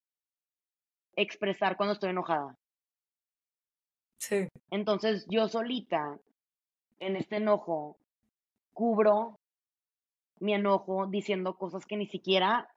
[1.16, 2.56] expresar cuando estoy enojada.
[4.18, 4.48] Sí.
[4.70, 6.18] Entonces yo solita,
[6.98, 7.96] en este enojo,
[8.72, 9.36] cubro
[10.40, 12.68] mi enojo diciendo cosas que ni siquiera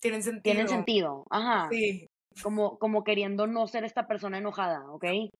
[0.00, 0.68] Tienen tienen sentido.
[0.68, 1.24] sentido.
[1.30, 1.68] Ajá.
[1.70, 2.08] Sí,
[2.42, 5.04] Como, como queriendo no ser esta persona enojada, ¿ok?
[5.04, 5.30] Y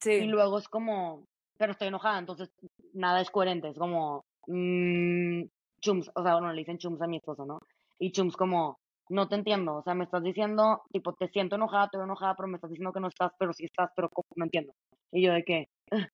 [0.00, 1.24] sí, luego es como,
[1.56, 2.50] pero estoy enojada, entonces
[2.92, 3.68] nada es coherente.
[3.68, 5.42] Es como, mm,
[5.80, 7.58] chums, o sea, bueno, le dicen chums a mi esposo, ¿no?
[7.98, 8.78] Y chums como,
[9.10, 12.48] no te entiendo, o sea, me estás diciendo, tipo, te siento enojada, estoy enojada, pero
[12.48, 14.26] me estás diciendo que no estás, pero sí estás, pero ¿cómo?
[14.36, 14.74] no entiendo.
[15.12, 15.96] Y yo de que, "Ah,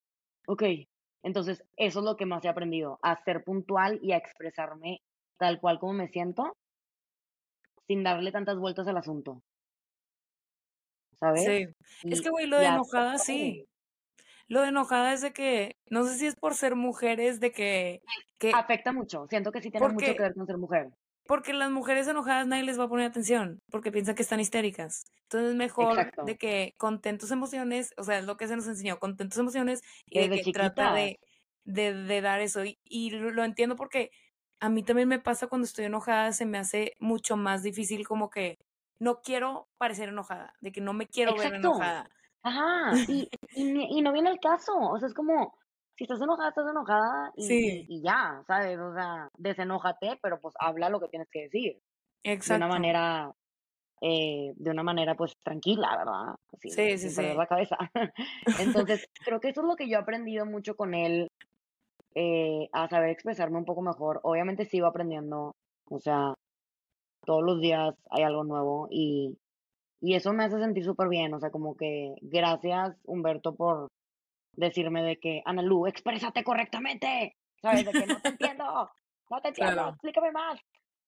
[0.49, 0.63] ok.
[1.25, 5.01] Entonces, eso es lo que más he aprendido, a ser puntual y a expresarme
[5.39, 6.57] tal cual como me siento,
[7.87, 9.43] sin darle tantas vueltas al asunto,
[11.21, 11.45] ¿sabes?
[11.47, 11.67] sí.
[12.11, 13.67] Es que, güey, lo de enojada sí.
[14.49, 18.03] Lo de enojada es de que, no sé si es por ser mujeres, de que,
[18.39, 20.89] que, Afecta mucho, siento que sí tiene mucho que ver con ser mujer.
[21.27, 25.05] Porque las mujeres enojadas nadie les va a poner atención, porque piensan que están histéricas.
[25.23, 28.67] Entonces es mejor de que con tus emociones, o sea, es lo que se nos
[28.67, 31.19] enseñó, con tus emociones y de que trata de,
[31.65, 32.65] de, de dar eso.
[32.65, 34.11] Y, y lo, entiendo porque
[34.61, 38.29] a mí también me pasa cuando estoy enojada, se me hace mucho más difícil como
[38.29, 38.59] que
[38.99, 42.09] no quiero parecer enojada, de que no me quiero ver enojada.
[42.43, 42.93] Ajá.
[43.09, 44.77] Y, y, y no viene el caso.
[44.77, 45.57] O sea, es como,
[45.97, 48.79] si estás enojada, estás enojada y, y, Sí, y ya, ¿sabes?
[48.79, 51.75] O sea, desenójate, pero pues habla lo que tienes que decir.
[51.75, 52.69] De una exacto.
[52.69, 53.33] manera,
[54.01, 56.35] eh, de una manera pues tranquila, ¿verdad?
[56.53, 57.39] Así, Sí, sí, sin perder sí.
[57.39, 57.77] la cabeza.
[58.61, 61.31] Entonces, creo que eso es lo que yo he aprendido mucho con él,
[62.15, 64.21] eh, a saber expresarme un poco mejor.
[64.23, 65.55] Obviamente sigo aprendiendo,
[65.91, 66.35] o sea,
[67.25, 69.37] todos los días hay algo nuevo y,
[70.01, 71.35] y eso me hace sentir súper bien.
[71.35, 73.89] O sea, como que gracias, Humberto, por
[74.57, 77.37] decirme de que, Ana Lu, exprésate correctamente.
[77.61, 77.87] ¿Sabes?
[77.87, 78.91] De que no te entiendo,
[79.31, 80.61] no te entiendo, Claro, explícame más.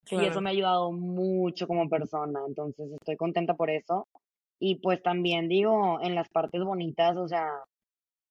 [0.08, 0.40] Y eso claro.
[0.40, 4.06] me ha ayudado mucho como persona, entonces estoy contenta por eso.
[4.58, 7.50] Y pues también digo, en las partes bonitas, o sea,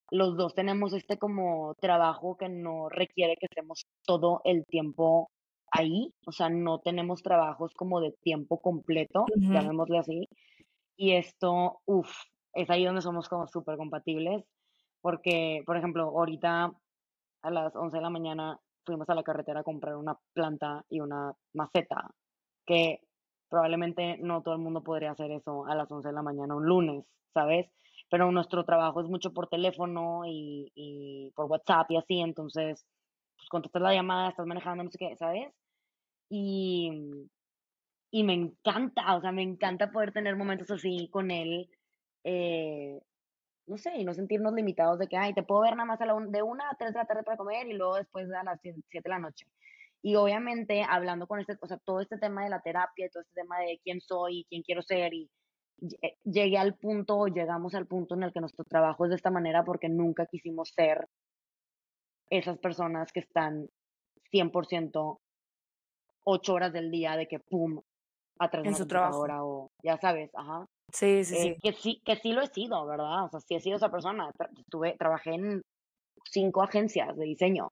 [0.10, 5.30] los dos tenemos este como trabajo que no requiere que estemos todo el tiempo
[5.72, 9.54] ahí, o sea, no tenemos trabajos como de tiempo completo, Ujú.
[9.54, 10.30] llamémosle así.
[10.96, 12.10] Y esto, uff,
[12.54, 14.46] es ahí donde somos como súper compatibles,
[15.06, 16.74] porque, por ejemplo, ahorita
[17.44, 21.00] a las 11 de la mañana fuimos a la carretera a comprar una planta y
[21.00, 22.10] una maceta,
[22.66, 23.02] que
[23.48, 26.66] probablemente no todo el mundo podría hacer eso a las 11 de la mañana un
[26.66, 27.68] lunes, ¿sabes?
[28.10, 32.84] Pero nuestro trabajo es mucho por teléfono y, y por WhatsApp y así, entonces,
[33.38, 35.54] pues contestas la llamada, estás manejando, no sé qué, ¿sabes?
[36.32, 36.90] Y,
[38.10, 41.70] y me encanta, o sea, me encanta poder tener momentos así con él,
[42.24, 43.00] eh,
[43.68, 46.06] no sé, y no sentirnos limitados de que, ay, te puedo ver nada más a
[46.06, 48.60] la de una a tres de la tarde para comer y luego después a las
[48.62, 49.48] siete de la noche.
[50.02, 53.42] Y obviamente hablando con este, o sea, todo este tema de la terapia, todo este
[53.42, 55.30] tema de quién soy y quién quiero ser y
[56.02, 59.16] eh, llegué al punto, o llegamos al punto en el que nuestro trabajo es de
[59.16, 61.08] esta manera porque nunca quisimos ser
[62.30, 63.68] esas personas que están
[64.32, 65.20] 100%
[66.24, 67.82] ocho horas del día de que pum,
[68.40, 69.26] atrás de En una su trabajo.
[69.42, 70.66] o ya sabes, ajá.
[70.92, 71.60] Sí, sí, Eh, sí.
[71.62, 73.26] que sí, que sí lo he sido, ¿verdad?
[73.26, 74.30] O sea, sí he sido esa persona.
[74.38, 75.62] Tra- Estuve, trabajé en
[76.30, 77.70] cinco agencias de diseño.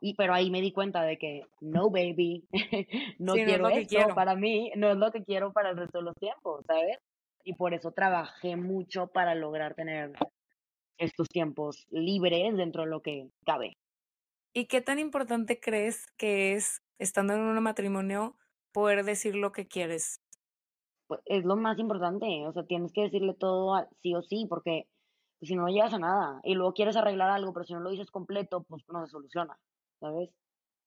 [0.00, 2.44] Y, pero ahí me di cuenta de que, no, baby,
[3.18, 4.14] no Sí, no es quiero lo que esto quiero.
[4.14, 6.98] para mí, no es lo que quiero para el resto de los tiempos, ¿sabes?
[7.44, 10.12] Y por eso trabajé mucho para lograr tener
[10.98, 13.72] estos tiempos libres dentro de lo que cabe.
[14.54, 18.36] ¿Y qué tan importante crees que es, estando en un matrimonio,
[18.72, 20.20] poder decir lo que quieres?
[21.06, 24.46] Pues es lo más importante, o sea, tienes que decirle todo a- sí o sí,
[24.48, 24.88] porque
[25.40, 26.40] si no, llegas a nada.
[26.44, 29.58] Y luego quieres arreglar algo, pero si no lo dices completo, pues no se soluciona,
[30.00, 30.30] ¿sabes?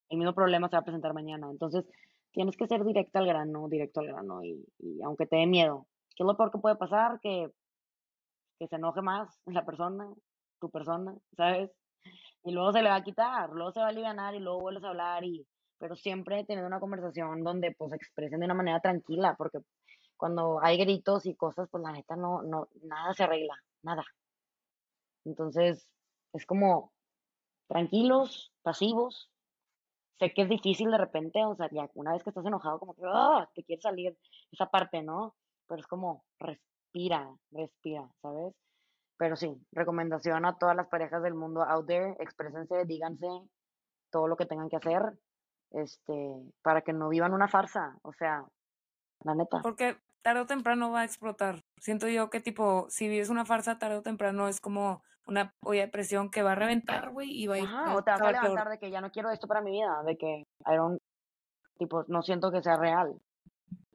[0.09, 1.49] El mismo problema se va a presentar mañana.
[1.51, 1.85] Entonces,
[2.31, 5.87] tienes que ser directa al grano, directo al grano, y, y aunque te dé miedo,
[6.15, 7.19] ¿qué es lo peor que puede pasar?
[7.21, 7.49] Que,
[8.59, 10.13] que se enoje más la persona,
[10.59, 11.71] tu persona, ¿sabes?
[12.43, 14.83] Y luego se le va a quitar, luego se va a aliviar y luego vuelves
[14.83, 15.47] a hablar y
[15.81, 19.59] pero siempre teniendo una conversación donde pues se expresen de una manera tranquila, porque
[20.15, 24.05] cuando hay gritos y cosas, pues la neta no, no, nada se arregla, nada.
[25.25, 25.89] Entonces,
[26.33, 26.93] es como
[27.67, 29.31] tranquilos, pasivos.
[30.19, 32.93] Sé que es difícil de repente, o sea, ya una vez que estás enojado, como
[32.93, 33.49] que ¡ah!
[33.55, 34.15] te quiere salir
[34.51, 35.35] esa parte, ¿no?
[35.67, 38.53] Pero es como respira, respira, ¿sabes?
[39.17, 43.27] Pero sí, recomendación a todas las parejas del mundo out there, exprésense, díganse
[44.11, 45.17] todo lo que tengan que hacer,
[45.71, 48.45] este, para que no vivan una farsa, o sea,
[49.23, 49.61] la neta.
[49.61, 51.63] Porque tarde o temprano va a explotar.
[51.77, 55.81] Siento yo que tipo, si vives una farsa tarde o temprano es como una olla
[55.81, 58.23] de presión que va a reventar, güey, y va a ir o te vas a
[58.23, 58.33] peor.
[58.33, 60.99] levantar de que ya no quiero esto para mi vida, de que I don't,
[61.77, 63.19] tipo, no siento que sea real,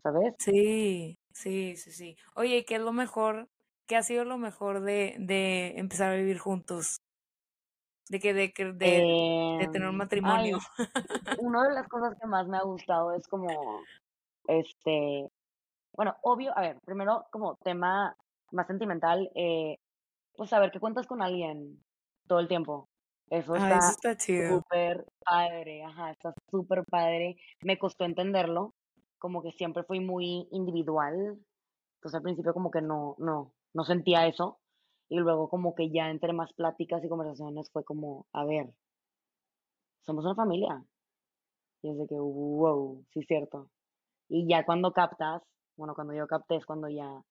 [0.02, 0.34] ¿sabes?
[0.38, 2.16] Sí, sí, sí, sí.
[2.34, 3.48] Oye, ¿y ¿qué es lo mejor?
[3.86, 7.00] ¿Qué ha sido lo mejor de, de empezar a vivir juntos?
[8.08, 9.08] De que de, de,
[9.58, 10.58] de tener un Em, matrimonio.
[11.26, 13.48] ay, una de las cosas que más me ha gustado es como,
[14.46, 15.28] este,
[15.96, 18.16] bueno, obvio, a ver, primero como tema
[18.52, 19.78] más sentimental, eh,
[20.36, 21.82] pues saber que cuentas con alguien
[22.26, 22.88] todo el tiempo.
[23.28, 27.36] Eso está súper padre, ajá, está súper padre.
[27.62, 28.74] Me costó entenderlo,
[29.18, 31.36] como que siempre fui muy individual,
[31.96, 34.58] entonces al principio como que no, no, no sentía eso.
[35.08, 38.72] Y luego como que ya entre más pláticas y conversaciones fue como, a ver,
[40.04, 40.82] somos una familia.
[41.82, 43.70] Y es de que, wow, sí es cierto.
[44.28, 45.42] Y ya cuando captas,
[45.76, 47.22] bueno, cuando yo capté es cuando ya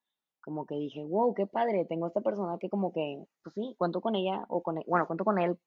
[0.44, 4.02] como que dije, wow, qué padre, tengo esta persona que como que, pues sí, cuento
[4.02, 5.58] con ella o con él, bueno, cuento con él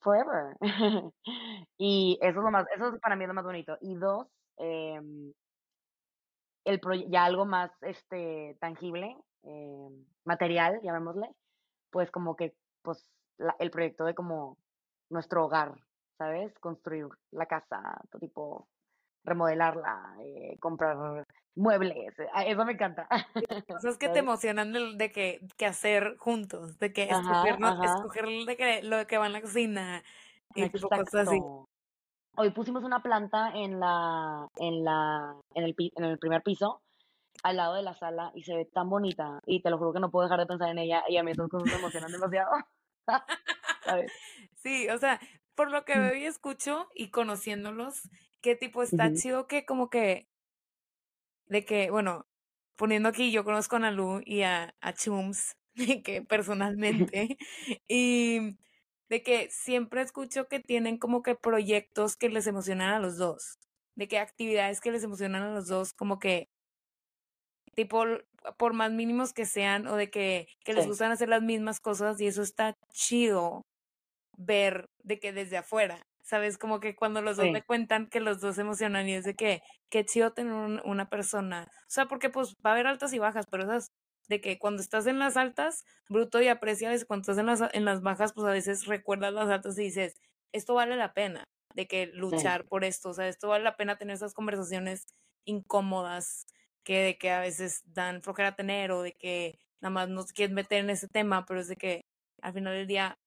[0.00, 0.56] forever.
[1.78, 3.76] y eso es lo más, eso es para mí lo más bonito.
[3.80, 4.26] Y dos,
[4.58, 5.32] em,
[6.64, 11.28] el ya algo más este tangible, em, material, llamémosle,
[11.90, 14.58] pues como que pues la- el proyecto de como
[15.10, 15.74] nuestro hogar,
[16.18, 16.58] ¿sabes?
[16.60, 18.68] Construir la casa, todo tipo
[19.24, 23.08] remodelarla, eh, comprar muebles, eh, ah, eso me encanta.
[23.68, 27.68] Cosas que te emocionan de, de que, que hacer juntos, de que Ajá, escoger, no-
[27.68, 30.02] ajá, escoger de que, lo que va en la cocina
[30.54, 31.40] y tipo cosas así.
[32.36, 36.81] Hoy pusimos una planta en la, en la, en el, en el primer piso,
[37.42, 40.00] al lado de la sala, y se ve tan bonita, y te lo juro que
[40.00, 42.50] no puedo dejar de pensar en ella, y a mí esas cosas me emocionan demasiado,
[43.84, 44.12] ¿sabes?
[44.56, 45.20] Sí, o sea,
[45.54, 48.02] por lo que veo y escucho y conociéndolos,
[48.40, 50.28] qué tipo está chido que como que,
[51.46, 52.26] de que, bueno,
[52.76, 55.56] poniendo aquí, yo conozco a Nalu y a, a Chums,
[56.04, 57.36] que personalmente,
[57.88, 58.56] y
[59.08, 63.58] de que siempre escucho que tienen como que proyectos que les emocionan a los dos,
[63.94, 66.48] de que actividades que les emocionan a los dos, como que
[67.74, 68.04] tipo,
[68.58, 71.80] por más mínimos que sean, o de que, que les Sí, gustan hacer las mismas
[71.80, 73.62] cosas, y eso está chido
[74.36, 76.58] ver de que desde afuera, ¿sabes?
[76.58, 79.34] Como que cuando los dos me cuentan que los dos se emocionan y es de
[79.34, 81.64] que, qué chido tener un- una persona.
[81.70, 83.88] O sea, porque pues va a haber altas y bajas, pero esas
[84.28, 87.84] de que cuando estás en las altas, bruto y aprecias, cuando estás en las, en
[87.84, 90.14] las bajas, pues a veces recuerdas las altas y dices,
[90.52, 93.76] esto vale la pena de que sí, luchar por esto, o sea, esto vale la
[93.76, 95.04] pena tener esas conversaciones
[95.44, 96.46] incómodas
[96.84, 100.32] que de que a veces dan flojera tener o de que nada más no te
[100.32, 102.04] quieres meter en ese tema, pero es de que
[102.40, 103.18] al final del día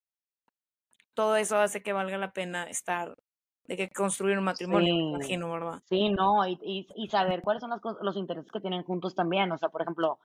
[1.14, 3.16] todo eso hace que valga la pena estar,
[3.64, 5.82] de que construir un matrimonio, me imagino, ¿verdad?
[5.88, 7.70] sí, no, y, y, y saber cuáles son
[8.02, 10.18] los intereses que tienen juntos también, o sea, por ejemplo,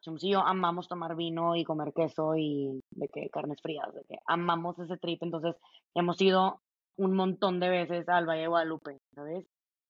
[0.00, 4.04] Chums y yo amamos tomar vino y comer queso y de que carnes frías, de
[4.04, 5.56] que amamos ese trip, entonces
[5.94, 6.60] hemos ido
[6.96, 9.46] un montón de veces al Valle de Guadalupe, ¿sabes?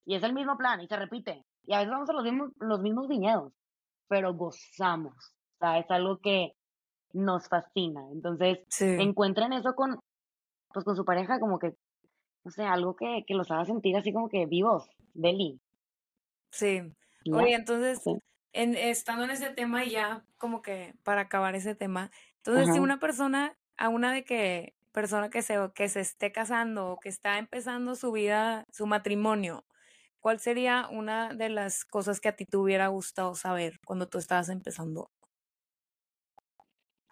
[0.07, 1.45] Y es el mismo plan y se repite.
[1.69, 3.53] Y a veces vamos a los mismos, los mismos viñedos,
[4.09, 5.13] pero gozamos.
[5.13, 6.55] O sea, es algo que
[7.13, 8.01] nos fascina.
[8.11, 8.87] Entonces, Sí.
[8.99, 10.01] encuentren eso con,
[10.73, 11.75] pues, con su pareja, como que
[12.45, 15.61] no sé, algo que, que los haga sentir así como que vivos, Beli.
[16.51, 16.81] Sí.
[17.25, 18.17] y Oye, ya, entonces, sí.
[18.55, 22.81] en, estando en ese tema y ya, como que para acabar ese tema, entonces si
[22.81, 27.11] una persona, a una de que, persona que se, que se esté casando o que
[27.11, 29.67] está empezando su vida, su matrimonio,
[30.21, 34.19] ¿cuál sería una de las cosas que a ti te hubiera gustado saber cuando tú
[34.19, 35.11] estabas empezando?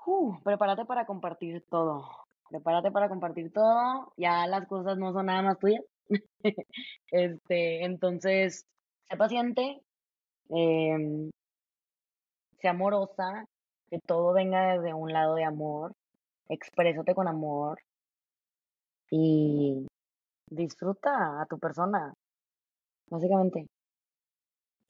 [0.06, 2.08] Uh, prepárate para compartir todo.
[2.48, 4.12] Prepárate para compartir todo.
[4.16, 5.82] Ya las cosas no son nada más tuyas.
[7.10, 8.66] Este, entonces,
[9.08, 9.80] sé paciente,
[10.50, 11.30] em,
[12.60, 13.46] sé amorosa,
[13.90, 15.94] que todo venga desde un lado de amor,
[16.48, 17.78] exprésate con amor
[19.10, 19.86] y
[20.50, 22.14] disfruta a tu persona,
[23.10, 23.66] básicamente.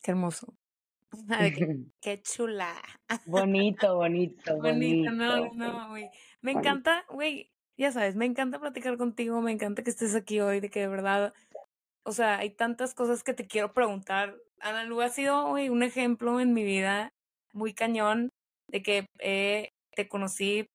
[0.03, 0.55] Qué hermoso.
[2.01, 2.75] Qué chula.
[3.25, 5.55] Bonito, bonito, Bonito, no, bonito.
[5.55, 6.11] no, güey.
[6.41, 6.61] Me bonito.
[6.61, 10.71] encanta, güey, ya sabes, me encanta platicar contigo, me encanta que estés aquí hoy, de
[10.71, 11.35] que de verdad,
[12.05, 14.37] o sea, hay tantas cosas que te quiero preguntar.
[14.61, 17.11] Ana Lu ha sido, güey, un ejemplo en mi vida
[17.53, 18.31] muy cañón
[18.69, 20.69] de que eh, te conocí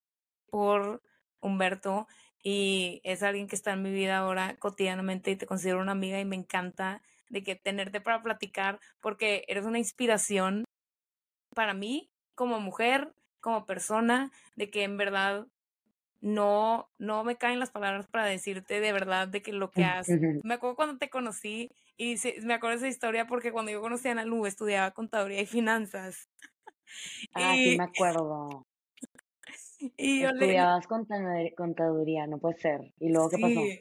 [0.50, 1.02] por
[1.42, 2.08] Humberto
[2.44, 6.20] y es alguien que está en mi vida ahora cotidianamente y te considero una amiga
[6.20, 7.02] y me encanta
[7.32, 10.66] de que tenerte para platicar porque eres una inspiración
[11.56, 15.48] para mí como mujer, como persona, de que en verdad
[16.22, 20.22] no, no me caen las palabras para decirte de verdad de que lo que haces.
[20.44, 24.08] Me acuerdo cuando te conocí y se- me acuerdo esa historia porque cuando yo conocí
[24.10, 26.30] a Ana Lu estudiaba contaduría y finanzas.
[27.34, 28.64] Ah, sí me acuerdo.
[29.98, 32.94] y yo le, Estudiabas contaduría, no puede ser.
[33.00, 33.74] ¿Y luego qué pasó?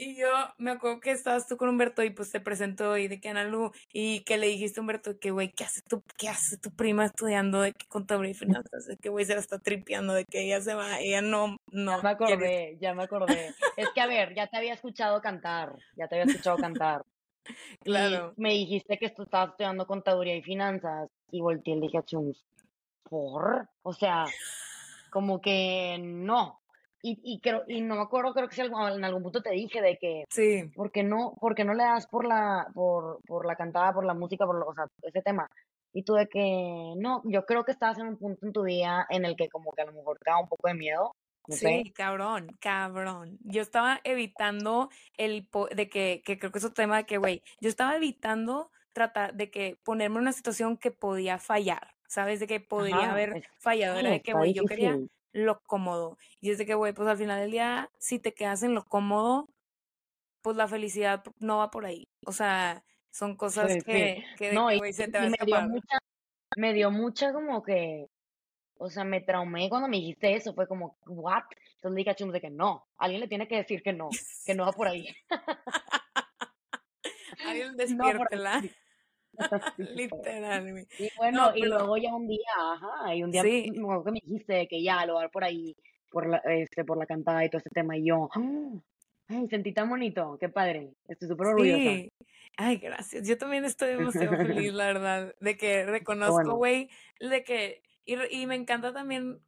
[0.00, 0.28] Y yo
[0.58, 3.42] me acuerdo que estabas tú con Humberto y pues te presentó y de que Ana
[3.42, 6.70] Lu y que le dijiste a Humberto que güey, ¿qué hace tu, qué hace tu
[6.70, 8.86] prima estudiando de que contaduría y finanzas?
[8.86, 11.96] De que güey se la está tripeando, de que ella se va, ella no, no
[12.00, 12.32] Ya me quiere.
[12.34, 13.54] acordé, ya me acordé.
[13.76, 17.02] Es que, a ver, ya te había escuchado cantar, ya te había escuchado cantar.
[17.82, 18.34] Y Claro.
[18.36, 21.08] me dijiste que tú estabas estudiando contaduría y finanzas.
[21.30, 22.44] Y volteé y le dije a Chums,
[23.04, 23.68] ¿por?
[23.82, 24.26] O sea,
[25.10, 26.60] como que no.
[27.02, 29.80] Y, y creo, y no me acuerdo, creo que si en algún punto te dije
[29.82, 33.46] de que, Sí, ¿por qué no, por qué no le das por la, por, por
[33.46, 35.48] la cantada, por la música, por lo- o sea, ese tema?
[35.92, 39.06] Y tú de que, no, yo creo que estabas en un punto en tu vida
[39.10, 41.12] en el que como que a lo mejor te daba un poco de miedo,
[41.46, 41.82] no sé.
[41.82, 43.38] sí, cabrón, cabrón.
[43.42, 47.42] Yo estaba evitando el de que, que creo que es otro tema de que, güey,
[47.60, 52.40] yo estaba evitando tratar de que ponerme en una situación que podía fallar, ¿sabes?
[52.40, 53.98] De que podría Ajá, haber fallado.
[53.98, 55.00] sí, Era de que, güey, yo quería.
[55.32, 56.16] Lo cómodo.
[56.40, 58.84] Y es de que, güey, pues al final del día, si te quedas en lo
[58.84, 59.48] cómodo,
[60.42, 62.08] pues la felicidad no va por ahí.
[62.26, 63.84] O sea, son cosas Sí, sí.
[63.86, 65.98] que, que No, que, y, se te y va a me dio mucha,
[66.56, 68.06] me dio mucha como que,
[68.78, 71.44] o sea, me traumé cuando me dijiste eso, fue como, ¿what?
[71.76, 74.08] Entonces le dije a de que no, alguien le tiene que decir que no,
[74.44, 75.06] que no va por ahí.
[77.46, 78.62] Alguien despiértela.
[79.78, 80.86] Literal.
[80.98, 84.04] Y bueno, No, y pero luego ya un día, ajá, y un día sí, me
[84.04, 85.76] que me dijiste que ya lo dar por ahí,
[86.10, 88.72] por la, este, por la cantada y todo ese tema, y yo, ¡ah!
[89.28, 91.78] ay, sentí tan bonito, qué padre, estoy súper orgullosa.
[91.78, 92.08] sí.
[92.60, 93.28] Ay, gracias.
[93.28, 98.16] Yo también estoy demasiado feliz, la verdad, de que reconozco, bueno, güey, de que, y,
[98.34, 99.40] y me encanta también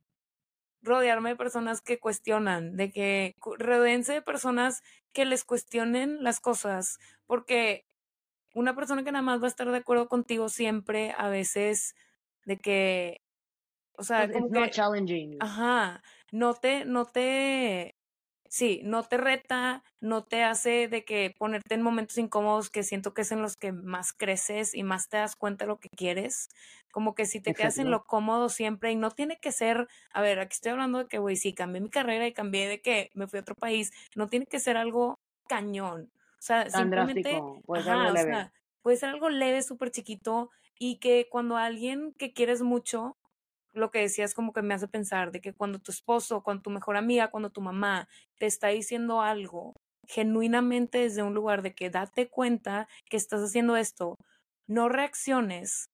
[0.82, 4.82] rodearme de personas que cuestionan, de que rodéense de personas
[5.12, 7.84] que les cuestionen las cosas, porque
[8.54, 11.94] una persona que nada más va a estar de acuerdo contigo siempre, a veces,
[12.44, 13.18] de que,
[13.98, 15.32] o sea, not que, challenging.
[15.38, 17.96] ajá, no te, no te,
[18.48, 23.14] sí, no te reta, no te hace de que ponerte en momentos incómodos que siento
[23.14, 25.88] que es en los que más creces y más te das cuenta de lo que
[25.96, 26.48] quieres.
[26.92, 30.22] Como que si te quedas en lo cómodo siempre y no tiene que ser, a
[30.22, 33.10] ver, aquí estoy hablando de que, güey, sí, cambié mi carrera y cambié de que
[33.14, 36.10] me fui a otro país, no tiene que ser algo cañón.
[36.40, 38.32] O sea, Tan simplemente, drástico, puede ser algo o leve.
[38.32, 43.18] sea, puede ser algo leve, súper chiquito y que cuando alguien que quieres mucho
[43.72, 46.70] lo que decías como que me hace pensar de que cuando tu esposo, cuando tu
[46.70, 49.74] mejor amiga, cuando tu mamá te está diciendo algo
[50.08, 54.16] genuinamente desde un lugar de que date cuenta que estás haciendo esto,
[54.66, 55.84] no reacciones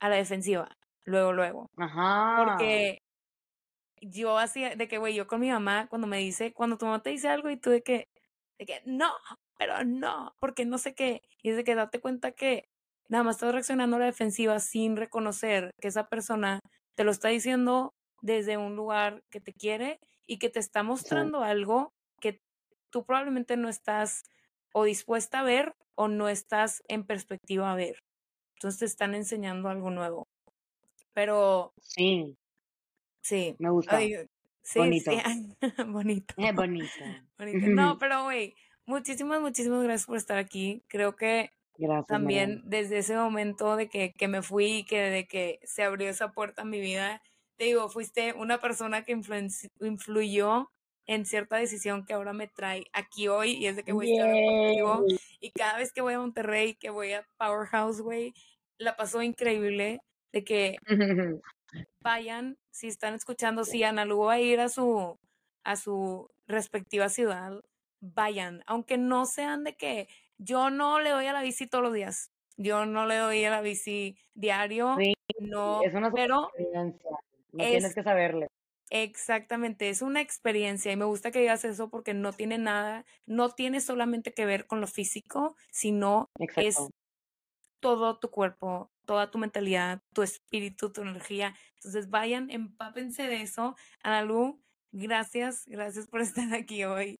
[0.00, 0.68] a la defensiva,
[1.04, 1.66] luego, luego.
[1.76, 2.44] Ajá.
[2.44, 2.98] Porque
[4.00, 7.02] yo hacía, de que, güey, yo con mi mamá, cuando me dice, cuando tu mamá
[7.02, 8.08] te dice algo y tú de que,
[8.58, 9.12] de que, no,
[9.62, 12.64] pero no, porque no sé qué, y es de que date cuenta que
[13.08, 16.60] nada más estás reaccionando a la defensiva sin reconocer que esa persona
[16.96, 17.92] te lo está diciendo
[18.22, 21.14] desde un lugar que te quiere y que te está Sí.
[21.14, 21.90] mostrando algo
[22.20, 22.38] que
[22.90, 24.22] tú probablemente no estás
[24.74, 27.96] o dispuesta a ver o no estás en perspectiva a ver.
[28.56, 30.26] Entonces te están enseñando algo nuevo.
[31.14, 32.36] Pero Sí,
[33.22, 33.96] sí, me gusta.
[33.96, 34.16] ay,
[34.62, 35.22] sí, sí, Bonito.
[35.86, 36.34] bonito.
[36.36, 37.04] Es bonito.
[37.38, 37.66] Bonito.
[37.68, 38.54] No, pero güey,
[38.86, 40.82] muchísimas, muchísimas gracias por estar aquí.
[40.88, 42.62] Creo que Gracias, también Mariana.
[42.64, 46.32] desde ese momento de que, que me fui y que de que se abrió esa
[46.32, 47.22] puerta en mi vida,
[47.56, 49.12] te digo, fuiste una persona que
[49.80, 50.70] influyó
[51.06, 54.14] en cierta decisión que ahora me trae aquí hoy y es de que voy a
[54.14, 55.04] estar contigo
[55.40, 58.34] y cada vez que voy a Monterrey, que voy a Powerhouse, güey,
[58.78, 60.00] la pasó increíble
[60.32, 60.76] de que
[62.00, 65.18] vayan, si están escuchando, si Analu va a ir a su,
[65.64, 67.60] a su respectiva ciudad,
[68.02, 71.94] vayan, aunque no sean de que yo no le doy a la bici todos los
[71.94, 76.50] días, yo no le doy a la bici diario, Sí, no, es una pero.
[77.52, 78.48] No es- tienes que saberle.
[78.90, 83.48] Exactamente, es una experiencia y me gusta que digas eso porque no tiene nada, no
[83.50, 86.76] tiene solamente que ver con lo físico, sino es
[87.80, 91.54] todo tu cuerpo, toda tu mentalidad, tu espíritu, tu energía.
[91.76, 93.76] Entonces vayan, empápense de eso.
[94.02, 94.62] Analu,
[94.92, 97.18] gracias, gracias por estar aquí hoy.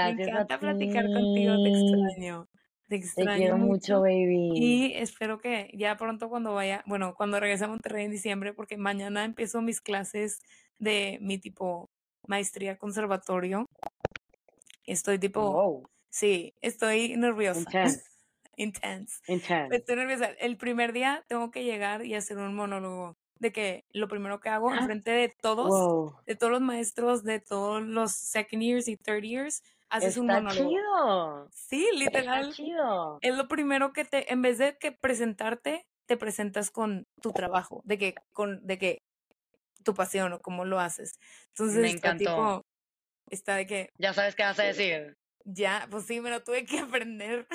[0.00, 2.48] Me Gracias a encanta platicar contigo, te extraño,
[2.88, 4.00] te Te extraño quiero mucho, mucho.
[4.00, 4.52] baby.
[4.54, 8.76] Y espero que ya pronto cuando vaya, bueno, cuando regrese a Monterrey en diciembre, porque
[8.78, 10.40] mañana empiezo mis clases
[10.78, 11.90] de mi tipo
[12.26, 13.66] maestría conservatorio.
[14.84, 17.60] Estoy tipo, Wow, sí, estoy nerviosa.
[17.60, 18.02] intense,
[18.56, 19.20] Intense.
[19.28, 19.76] intense.
[19.76, 20.26] Estoy nerviosa.
[20.40, 24.48] El primer día tengo que llegar y hacer un monólogo de que lo primero que
[24.48, 28.96] hago enfrente de todos, Wow, de todos los maestros, de todos los second years y
[28.96, 30.68] third years, haces un está monólogo.
[30.70, 31.48] chido.
[31.52, 32.52] Sí, Está literal.
[32.52, 33.18] chido.
[33.22, 37.82] Es lo primero que te, en vez de que presentarte, te presentas con tu trabajo,
[37.84, 38.98] de que, con, de que
[39.84, 41.12] tu pasión o cómo lo haces.
[41.50, 42.62] Entonces Me está tipo,
[43.30, 45.16] está de que Ya sabes qué vas a decir.
[45.44, 47.46] ya, pues sí, me lo tuve que aprender.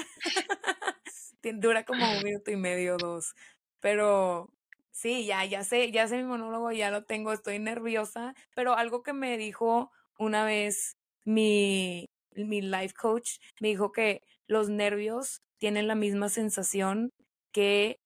[1.43, 3.33] Dura como un minuto y medio, dos.
[3.79, 4.52] Pero
[4.93, 8.35] sí, ya, ya sé, ya sé mi monólogo, ya lo tengo, estoy nerviosa.
[8.55, 10.93] Pero algo que me dijo una vez
[11.25, 17.09] mi, mi life coach, me dijo que los nervios tienen la misma sensación
[17.53, 17.97] que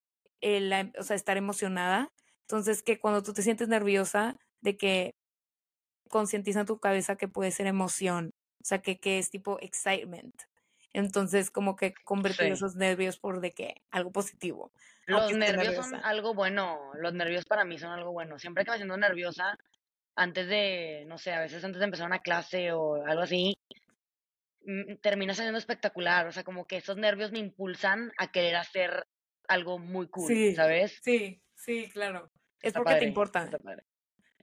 [0.41, 2.09] el, la- o sea, estar emocionada.
[2.49, 5.11] Entonces, que cuando tú te sientes nerviosa, de que
[6.09, 8.31] concientiza en tu cabeza que puede ser emoción,
[8.61, 10.33] o sea, que, que es tipo excitement.
[10.93, 12.53] Entonces, como que convertir Sí.
[12.53, 14.71] esos nervios por de que algo positivo.
[15.07, 16.91] Los nervios son algo bueno.
[16.99, 18.37] Los nervios para mí son algo bueno.
[18.37, 19.57] Siempre que me siento nerviosa,
[20.15, 23.55] antes de, no sé, a veces antes de empezar una clase o algo así,
[24.61, 26.27] mm, termina siendo espectacular.
[26.27, 29.07] O sea, como que esos nervios me impulsan a querer hacer
[29.47, 30.99] algo muy cool, Sí, ¿sabes?
[31.01, 32.29] sí, sí, claro.
[32.61, 33.49] Es porque te importa.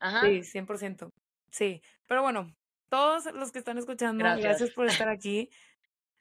[0.00, 1.10] Ajá, Sí, 100%.
[1.50, 2.54] Sí, pero bueno,
[2.88, 4.70] todos los que están escuchando, gracias gracias.
[4.70, 5.50] por estar aquí.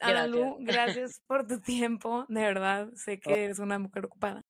[0.04, 0.26] Gracias.
[0.26, 4.42] Analu, gracias por tu tiempo, de verdad, sé que eres una mujer ocupada.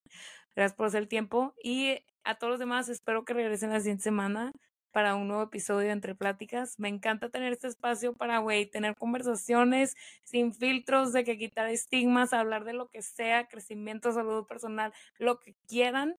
[0.56, 4.04] Gracias por hacer el tiempo y a todos los demás espero que regresen la siguiente
[4.04, 4.52] semana
[4.92, 6.80] para un nuevo episodio de Entre Pláticas.
[6.80, 12.32] Me encanta tener este espacio para, güey, tener conversaciones sin filtros, de que quitar estigmas,
[12.32, 16.16] hablar de lo que sea, crecimiento, salud personal, lo que quieran.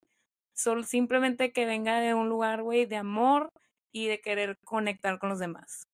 [0.55, 3.51] Solo simplemente que venga de un lugar, güey, de amor
[3.93, 5.87] y de querer conectar con los demás.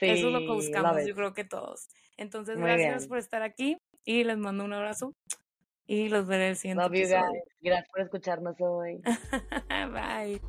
[0.00, 1.88] Eso es lo que buscamos, yo creo que todos.
[2.16, 3.08] Entonces, Muy gracias bien.
[3.08, 5.14] por estar aquí y les mando un abrazo
[5.86, 7.30] y los veré el siguiente Love you episodio.
[7.30, 7.42] guys.
[7.60, 9.02] Gracias por escucharnos hoy.
[9.92, 10.40] Bye.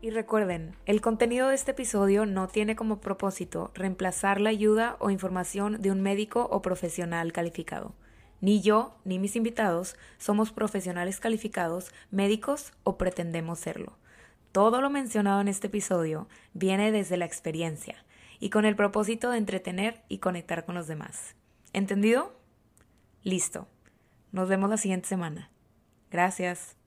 [0.00, 5.10] Y recuerden, el contenido de este episodio no tiene como propósito reemplazar la ayuda o
[5.10, 7.94] información de un médico o profesional calificado.
[8.40, 13.98] Ni yo ni mis invitados somos profesionales calificados, médicos o pretendemos serlo.
[14.52, 18.04] Todo lo mencionado en este episodio viene desde la experiencia
[18.40, 21.34] y con el propósito de entretener y conectar con los demás.
[21.72, 22.38] ¿Entendido?
[23.22, 23.68] Listo.
[24.32, 25.50] Nos vemos la siguiente semana.
[26.10, 26.77] Gracias.